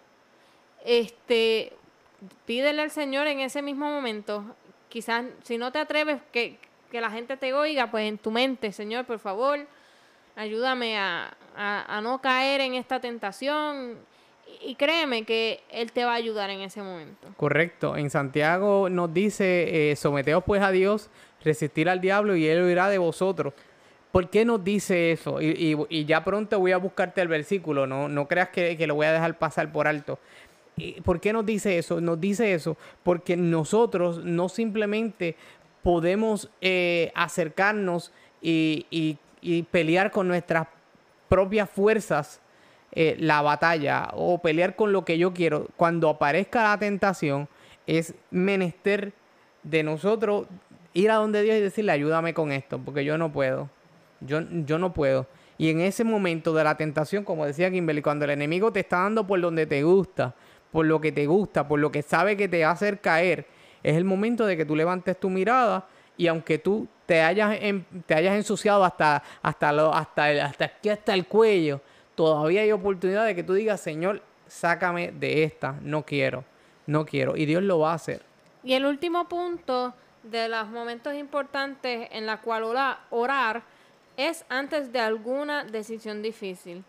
[0.85, 1.73] Este,
[2.45, 4.43] pídele al Señor en ese mismo momento.
[4.89, 6.59] Quizás si no te atreves que,
[6.91, 9.65] que la gente te oiga, pues en tu mente, Señor, por favor,
[10.35, 11.35] ayúdame a,
[12.01, 13.95] no caer en esta tentación.
[14.61, 17.27] Y créeme que Él te va a ayudar en ese momento.
[17.37, 17.97] Correcto.
[17.97, 21.09] En Santiago nos dice, eh, someteos pues a Dios,
[21.43, 23.53] resistir al diablo y Él huirá de vosotros.
[24.11, 25.41] ¿Por qué nos dice eso?
[25.41, 29.11] Y, ya pronto voy a buscarte el versículo, no, no creas que, lo voy a
[29.13, 30.19] dejar pasar por alto.
[31.03, 31.99] ¿Por qué nos dice eso?
[31.99, 35.35] Nos dice eso porque nosotros no simplemente
[35.81, 39.17] podemos eh, acercarnos y, y
[39.71, 40.67] pelear con nuestras
[41.29, 42.41] propias fuerzas
[42.91, 47.49] eh, la batalla o pelear con lo que yo quiero, cuando aparezca la tentación,
[47.87, 49.13] es menester
[49.63, 50.47] de nosotros
[50.93, 53.69] ir a donde Dios y decirle, ayúdame con esto, porque yo no puedo.
[54.21, 55.27] Yo, yo no puedo.
[55.57, 58.97] Y en ese momento de la tentación, como decía Kimberly, cuando el enemigo te está
[58.99, 60.35] dando por donde te gusta,
[60.71, 63.47] por lo que te gusta, por lo que sabe que te va a hacer caer,
[63.81, 67.59] es el momento de que tú levantes tu mirada y aunque tú te hayas,
[68.07, 71.79] te hayas ensuciado hasta, hasta, lo, hasta, el, hasta aquí, hasta el cuello,
[72.15, 76.43] todavía hay oportunidad de que tú digas, Señor, sácame de esta, no quiero,
[76.87, 77.37] no quiero.
[77.37, 78.23] Y Dios lo va a hacer.
[78.63, 82.63] Y el último punto de los momentos importantes en la cual
[83.11, 83.61] orar
[84.17, 86.83] es antes de alguna decisión difícil.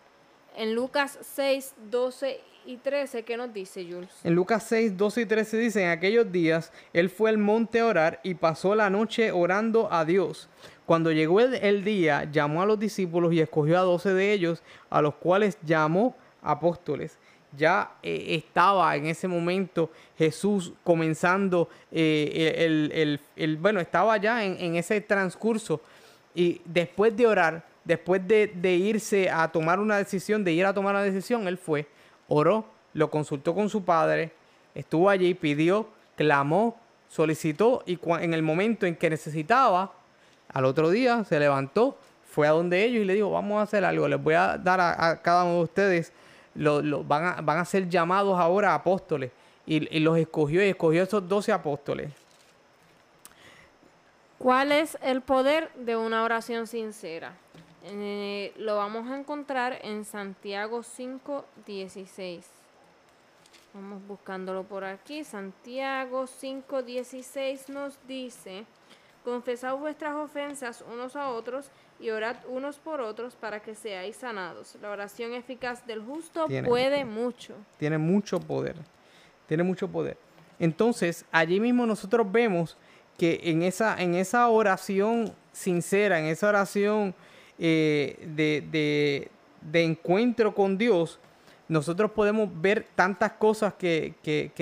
[0.55, 4.09] En Lucas 6, 12 y 13, ¿qué nos dice Jules?
[4.23, 7.85] En Lucas 6, 12 y 13 dice, en aquellos días él fue al monte a
[7.85, 10.49] orar y pasó la noche orando a Dios.
[10.85, 15.01] Cuando llegó el, día, llamó a los discípulos y escogió a doce de ellos, a
[15.01, 17.17] los cuales llamó apóstoles.
[17.57, 25.01] Ya eh, estaba en ese momento Jesús comenzando eh, el, bueno, estaba ya en, ese
[25.01, 25.81] transcurso
[26.35, 30.73] y después de orar, después de, de irse a tomar una decisión, de ir a
[30.73, 31.87] tomar una decisión, él fue
[32.27, 34.31] oró, lo consultó con su padre,
[34.73, 36.77] estuvo allí, pidió, clamó,
[37.09, 39.93] solicitó y en el momento en que necesitaba,
[40.53, 41.97] al otro día se levantó,
[42.29, 44.81] fue a donde ellos y le dijo, vamos a hacer algo, les voy a dar
[44.81, 46.13] a, cada uno de ustedes,
[46.53, 49.31] lo, van, a, van, a, ser llamados ahora apóstoles.
[49.65, 52.11] Y, los escogió y escogió esos doce apóstoles.
[54.37, 57.33] ¿Cuál es el poder de una oración sincera?
[57.87, 62.43] Eh, lo vamos a encontrar en Santiago 5, 16.
[63.75, 65.23] Vamos buscándolo por aquí.
[65.23, 68.65] Santiago 5, 16 nos dice,
[69.23, 71.69] confesad vuestras ofensas unos a otros
[71.99, 74.75] y orad unos por otros para que seáis sanados.
[74.81, 77.53] La oración eficaz del justo puede mucho.
[77.77, 78.77] Tiene mucho poder.
[79.47, 80.17] Tiene mucho poder.
[80.57, 82.77] Entonces, allí mismo nosotros vemos
[83.15, 87.13] que en esa, en esa oración sincera, en esa oración
[87.59, 91.19] eh, de, encuentro con Dios,
[91.67, 94.13] nosotros podemos ver tantas cosas que,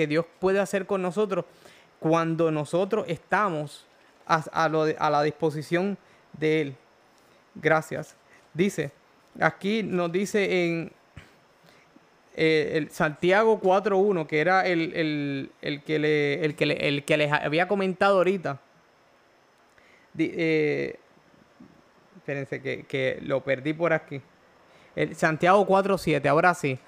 [0.08, 1.44] Dios puede hacer con nosotros
[1.98, 3.86] cuando nosotros estamos
[4.26, 5.98] a, la disposición
[6.32, 6.76] de Él.
[7.54, 8.16] Gracias.
[8.52, 8.92] Dice,
[9.40, 10.92] aquí nos dice en
[12.36, 15.50] eh, el Santiago 4.1, que era el,
[15.84, 18.60] que le, el, que el que les había comentado ahorita.
[20.18, 20.96] Eh,
[22.24, 24.22] Espérense que, lo perdí por aquí.
[24.96, 26.78] El Santiago 4.7, ahora sí.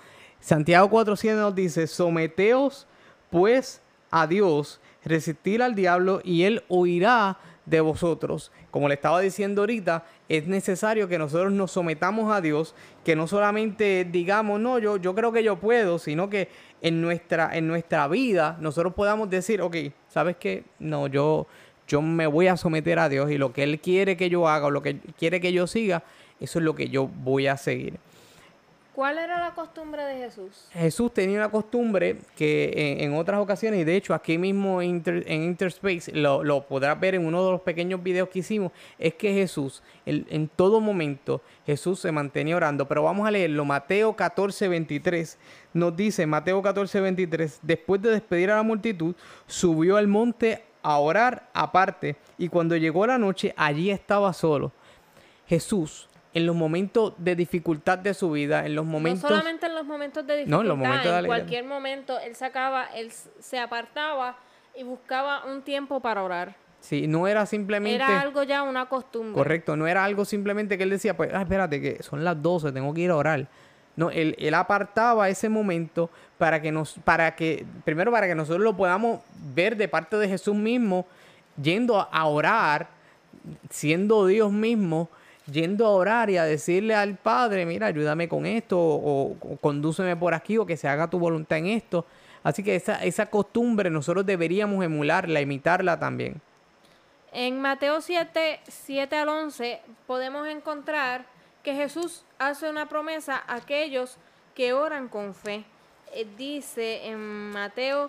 [0.40, 2.86] Santiago 4.7 nos dice, someteos
[3.28, 8.50] pues a Dios, resistir al diablo y él huirá de vosotros.
[8.70, 13.26] Como le estaba diciendo ahorita, es necesario que nosotros nos sometamos a Dios, que no
[13.26, 16.48] solamente digamos, no, yo, yo creo que yo puedo, sino que
[16.80, 19.76] en nuestra, en nuestra vida nosotros podamos decir, ok,
[20.08, 20.64] ¿sabes qué?
[20.78, 21.46] No, yo,
[21.86, 24.66] yo me voy a someter a Dios y lo que Él quiere que yo haga
[24.66, 26.02] o lo que quiere que yo siga,
[26.40, 27.98] eso es lo que yo voy a seguir.
[28.96, 30.68] ¿Cuál era la costumbre de Jesús?
[30.72, 36.12] Jesús tenía una costumbre que en, otras ocasiones, y de hecho aquí mismo en, Interspace
[36.12, 39.82] lo, lo, podrás ver en uno de los pequeños videos que hicimos, es que Jesús,
[40.06, 42.88] en todo momento, Jesús se mantenía orando.
[42.88, 45.38] Pero vamos a leerlo, Mateo 14, 23,
[45.74, 49.14] nos dice, Mateo 14, 23, después de despedir a la multitud,
[49.46, 54.70] subió al monte a orar aparte y cuando llegó la noche allí estaba solo.
[55.48, 59.22] Jesús en los momentos de dificultad de su vida, en los momentos...
[59.22, 62.36] No solamente en los momentos de dificultad, no, en, los momentos en cualquier momento él
[62.36, 64.36] sacaba, él se apartaba
[64.76, 66.54] y buscaba un tiempo para orar.
[66.78, 67.96] Sí, no era simplemente...
[67.96, 69.32] Era algo ya, una costumbre.
[69.32, 72.70] Correcto, no era algo simplemente que él decía, pues, ah, espérate, que son las 12,
[72.70, 73.48] tengo que ir a orar.
[73.96, 78.76] No, él, apartaba ese momento para que nos, para que, primero para que nosotros lo
[78.76, 79.20] podamos
[79.54, 81.06] ver de parte de Jesús mismo,
[81.60, 82.88] yendo a orar,
[83.70, 85.08] siendo Dios mismo,
[85.50, 90.34] yendo a orar y a decirle al Padre, mira, ayúdame con esto, o, condúceme por
[90.34, 92.04] aquí, o que se haga tu voluntad en esto.
[92.42, 96.40] Así que esa, esa costumbre nosotros deberíamos emularla, imitarla también.
[97.32, 101.26] En Mateo 7, 7 al 11 podemos encontrar
[101.66, 104.18] que Jesús hace una promesa a aquellos
[104.54, 105.64] que oran con fe.
[106.12, 108.08] Eh, dice en Mateo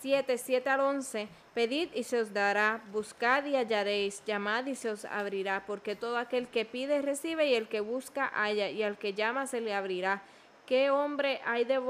[0.00, 4.90] 7, 7 al 11, pedid y se os dará, buscad y hallaréis, llamad y se
[4.90, 8.98] os abrirá, porque todo aquel que pide recibe y el que busca halla, y al
[8.98, 10.22] que llama se le abrirá.
[10.66, 11.80] ¿Qué hombre hay de,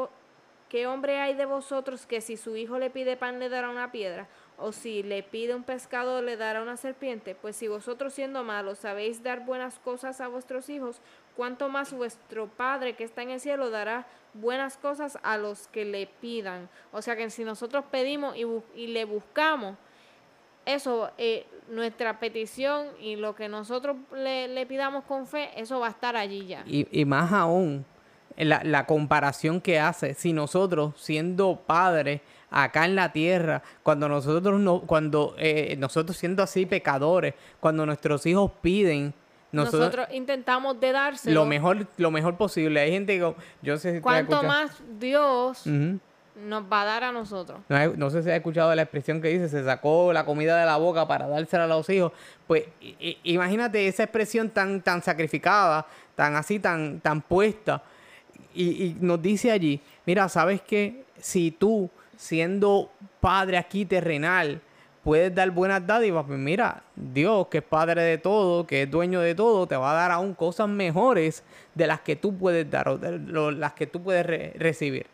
[0.68, 3.90] ¿Qué hombre hay de vosotros que si su hijo le pide pan le dará una
[3.90, 4.28] piedra?
[4.58, 8.78] O si le pide un pescado le dará una serpiente, pues si vosotros siendo malos
[8.78, 11.00] sabéis dar buenas cosas a vuestros hijos,
[11.36, 15.84] cuánto más vuestro Padre que está en el cielo dará buenas cosas a los que
[15.84, 16.68] le pidan.
[16.92, 18.34] O sea que si nosotros pedimos
[18.74, 19.76] y, le buscamos,
[20.66, 25.90] eso, eh, nuestra petición y lo que nosotros le, pidamos con fe, eso va a
[25.90, 26.64] estar allí ya.
[26.66, 27.86] Y, y más aún,
[28.36, 32.20] la, la comparación que hace, si nosotros siendo padres,
[32.50, 38.24] acá en la tierra, cuando nosotros no, cuando eh, nosotros siendo así pecadores, cuando nuestros
[38.26, 39.14] hijos piden
[39.50, 41.40] nosotros, intentamos de dárselo.
[41.40, 42.80] Lo mejor, lo mejor posible.
[42.80, 47.60] Hay gente que yo sé si Cuanto más Dios nos va a dar a nosotros.
[47.68, 50.76] No, sé si has escuchado la expresión que dice, se sacó la comida de la
[50.76, 52.12] boca para dársela a los hijos.
[52.46, 52.64] Pues
[53.24, 57.82] imagínate esa expresión tan, tan sacrificada, tan así, tan, tan puesta.
[58.54, 61.04] Y, y nos dice allí, mira, ¿sabes qué?
[61.18, 62.90] Si tú siendo
[63.20, 64.60] padre aquí terrenal,
[65.04, 69.20] puedes dar buenas dádivas, pues mira, Dios, que es padre de todo, que es dueño
[69.20, 71.44] de todo, te va a dar aún cosas mejores
[71.74, 73.18] de las que tú puedes dar o de
[73.52, 74.26] las que tú puedes
[74.58, 75.06] recibir.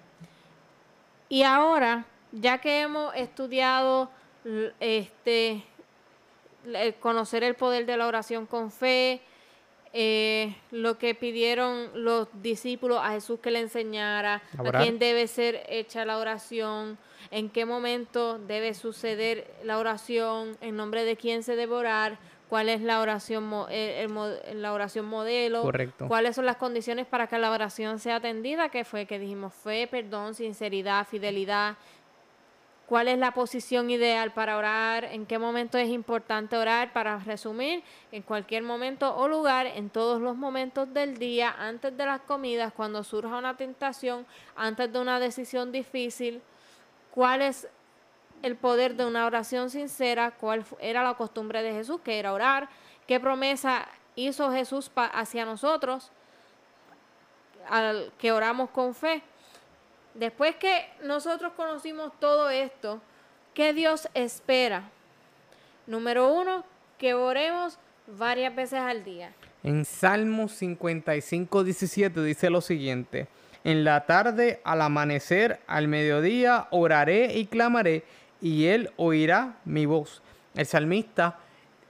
[1.28, 4.10] Y ahora, ya que hemos estudiado
[4.80, 5.62] este
[7.00, 9.20] conocer el poder de la oración con fe,
[9.96, 15.62] eh, lo que pidieron los discípulos a Jesús que le enseñara, a quién debe ser
[15.68, 16.98] hecha la oración,
[17.30, 22.18] en qué momento debe suceder la oración, en nombre de quién se debe orar,
[22.48, 24.08] cuál es la oración, eh,
[24.54, 25.70] la oración modelo,
[26.08, 29.86] cuáles son las condiciones para que la oración sea atendida, que fue que dijimos fe,
[29.86, 31.76] perdón, sinceridad, fidelidad,
[32.86, 37.82] cuál es la posición ideal para orar, en qué momento es importante orar, para resumir,
[38.12, 42.72] en cualquier momento o lugar, en todos los momentos del día, antes de las comidas,
[42.72, 46.42] cuando surja una tentación, antes de una decisión difícil,
[47.10, 47.68] cuál es
[48.42, 52.68] el poder de una oración sincera, cuál era la costumbre de Jesús, que era orar,
[53.06, 56.10] qué promesa hizo Jesús hacia nosotros,
[57.68, 59.22] al que oramos con fe.
[60.14, 63.00] Después que nosotros conocimos todo esto,
[63.52, 64.90] ¿qué Dios espera?
[65.86, 66.64] Número uno,
[66.98, 69.32] que oremos varias veces al día.
[69.64, 73.26] En Salmos 55, 17 dice lo siguiente.
[73.64, 78.04] En la tarde, al amanecer, al mediodía, oraré y clamaré,
[78.40, 80.22] y él oirá mi voz.
[80.54, 81.38] El salmista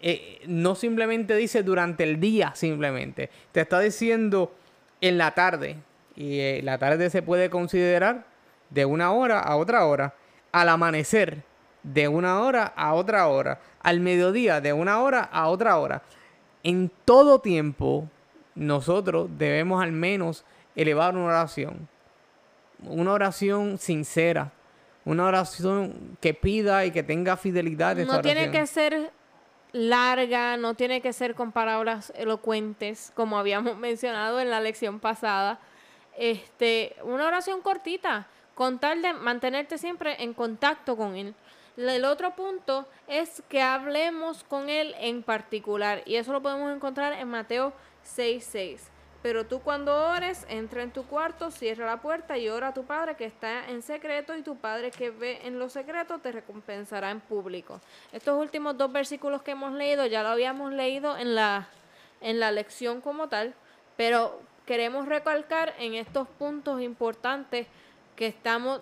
[0.00, 3.28] eh, no simplemente dice durante el día, simplemente.
[3.52, 4.54] Te está diciendo
[5.00, 5.76] en la tarde,
[6.16, 8.26] y eh, la tarde se puede considerar
[8.70, 10.14] de una hora a otra hora,
[10.52, 11.42] al amanecer
[11.82, 16.02] de una hora a otra hora, al mediodía de una hora a otra hora.
[16.62, 18.08] En todo tiempo
[18.54, 20.44] nosotros debemos al menos
[20.74, 21.88] elevar una oración,
[22.82, 24.52] una oración sincera,
[25.04, 27.96] una oración que pida y que tenga fidelidad.
[27.96, 29.12] no tiene que ser
[29.72, 35.58] larga, no tiene que ser con palabras elocuentes, como habíamos mencionado en la lección pasada
[36.16, 41.34] este, una oración cortita, con tal de mantenerte siempre en contacto con Él.
[41.76, 47.14] El otro punto es que hablemos con Él en particular, y eso lo podemos encontrar
[47.14, 47.72] en Mateo
[48.04, 48.90] 6:6.
[49.24, 52.84] Pero tú cuando ores, entra en tu cuarto, cierra la puerta y ora a tu
[52.84, 57.10] Padre que está en secreto y tu Padre que ve en lo secreto te recompensará
[57.10, 57.80] en público.
[58.12, 61.68] Estos últimos dos versículos que hemos leído ya lo habíamos leído en la,
[62.20, 63.54] en la lección como tal,
[63.96, 67.66] pero queremos recalcar en estos puntos importantes
[68.16, 68.80] que estamos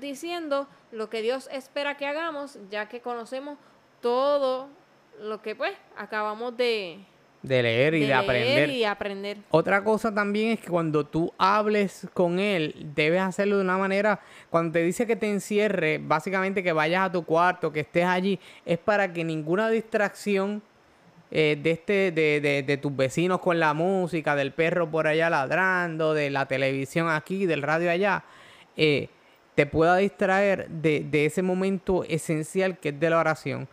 [0.00, 3.58] diciendo lo que Dios espera que hagamos, ya que conocemos
[4.00, 4.68] todo
[5.20, 6.98] lo que pues acabamos de,
[7.42, 8.70] de leer y de, aprender.
[8.70, 9.38] y aprender.
[9.50, 14.20] Otra cosa también es que cuando tú hables con él, debes hacerlo de una manera,
[14.50, 18.38] cuando te dice que te encierre, básicamente que vayas a tu cuarto, que estés allí,
[18.64, 20.62] es para que ninguna distracción
[21.30, 26.14] eh, de, este, de, de, tus vecinos con la música, del perro por allá ladrando,
[26.14, 28.22] de la televisión aquí, del radio allá,
[28.76, 29.08] eh,
[29.56, 33.68] te pueda distraer de, ese momento esencial que es de la oración.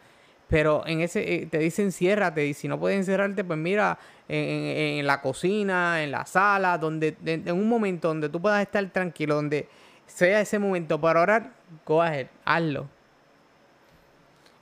[0.47, 5.05] Pero en ese eh, te dicen enciérrate y si no puedes encerrarte, pues mira en,
[5.05, 9.67] la cocina, en la sala, donde en, un momento donde tú puedas estar tranquilo, donde
[10.07, 11.51] sea ese momento para orar,
[11.83, 12.87] coge, hazlo.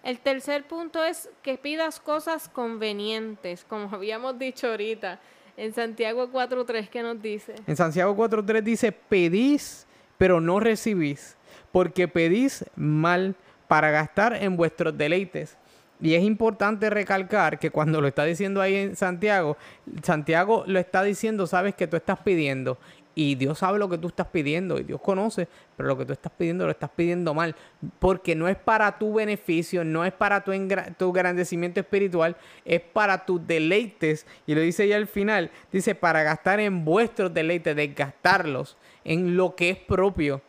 [0.03, 5.19] El tercer punto es que pidas cosas convenientes, como habíamos dicho ahorita.
[5.57, 7.53] En Santiago 4.3, ¿qué nos dice?
[7.67, 9.85] En Santiago 4.3 dice, pedís,
[10.17, 11.35] pero no recibís,
[11.71, 13.35] porque pedís mal
[13.67, 15.57] para gastar en vuestros deleites.
[15.99, 19.55] y es importante recalcar que cuando lo está diciendo ahí en Santiago,
[20.01, 22.79] Santiago lo está diciendo, sabes que tú estás pidiendo.
[23.13, 26.13] Y Dios sabe lo que tú estás pidiendo y Dios conoce, pero lo que tú
[26.13, 27.55] estás pidiendo lo estás pidiendo mal,
[27.99, 30.51] porque no es para tu beneficio, no es para tu,
[30.97, 34.25] tu engrandecimiento espiritual, es para tus deleites.
[34.47, 39.55] Y lo dice ya al final, dice, para gastar en vuestros deleites, desgastarlos en lo
[39.55, 40.41] que es propio.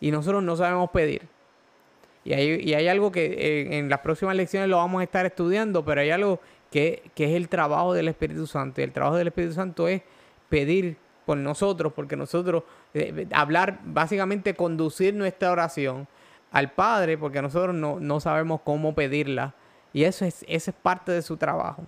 [0.00, 1.22] Y nosotros no sabemos pedir.
[2.24, 6.00] Y hay, algo que eh, en las próximas lecciones lo vamos a estar estudiando, pero
[6.00, 6.40] hay algo
[6.70, 8.80] que, que, es el trabajo del Espíritu Santo.
[8.80, 10.00] Y el trabajo del Espíritu Santo es
[10.48, 16.06] pedir por nosotros, porque nosotros, eh, hablar, básicamente conducir nuestra oración
[16.52, 19.54] al Padre, porque nosotros no, no sabemos cómo pedirla.
[19.92, 21.84] Y eso es, ese es parte de su trabajo.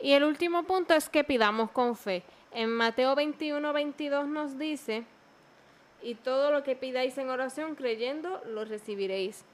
[0.00, 2.22] Y el último punto es que pidamos con fe.
[2.52, 5.04] En Mateo 21, 22 nos dice,
[6.02, 9.44] y todo lo que pidáis en oración creyendo, lo recibiréis.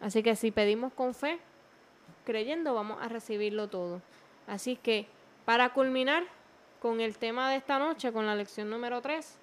[0.00, 1.38] Así que si pedimos con fe,
[2.24, 4.00] creyendo, vamos a recibirlo todo.
[4.46, 5.06] Así que
[5.44, 6.24] para culminar
[6.80, 9.38] con el tema de esta noche, con la lección número 3,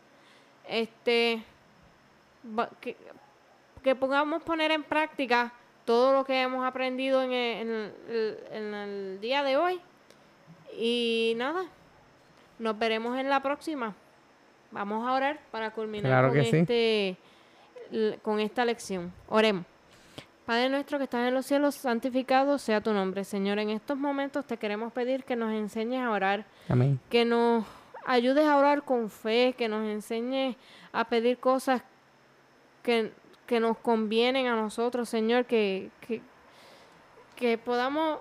[0.67, 1.43] este,
[2.81, 2.95] que,
[3.83, 5.53] que podamos poner en práctica
[5.86, 9.79] todo lo que hemos aprendido en el, día de hoy.
[10.77, 11.65] Y nada,
[12.59, 13.95] nos veremos en la próxima.
[14.71, 17.15] Vamos a orar para culminar con, este,
[18.21, 19.13] con esta lección.
[19.29, 19.63] Oremos.
[20.46, 23.24] Padre nuestro que estás en los cielos, santificado sea tu nombre.
[23.24, 26.46] Señor, en estos momentos te queremos pedir que nos enseñes a orar.
[26.70, 27.00] Amén.
[27.10, 27.66] Que nos
[28.06, 30.56] ayudes a orar con fe, que nos enseñes
[30.93, 31.82] a pedir cosas
[32.84, 33.12] que,
[33.60, 36.22] nos convienen a nosotros, Señor, que, que,
[37.36, 38.20] que podamos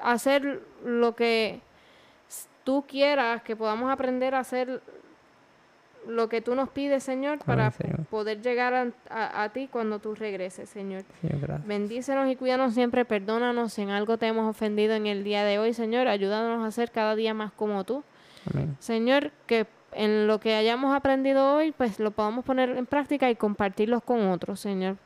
[0.00, 1.60] hacer lo que
[2.64, 4.82] tú quieras, que podamos aprender a hacer
[6.06, 7.72] lo que tú nos pides, Señor, para
[8.10, 11.04] poder llegar a, ti cuando tú regreses, Señor.
[11.66, 15.58] Bendícenos y cuídanos siempre, perdónanos si en algo te hemos ofendido en el día de
[15.58, 16.08] hoy, Señor.
[16.08, 18.02] Ayúdanos a ser cada día más como tú.
[18.78, 23.36] Señor, que en lo que hayamos aprendido hoy, pues lo podamos poner en práctica y
[23.36, 24.96] compartirlos con otros, Señor.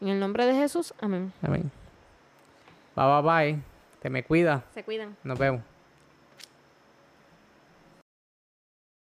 [0.00, 1.32] En el nombre de Jesús, amén.
[1.42, 1.70] Amén.
[2.96, 3.62] Bye, bye, bye.
[4.00, 4.64] Te me cuida.
[4.72, 5.16] Se cuidan.
[5.24, 5.69] Nos vemos.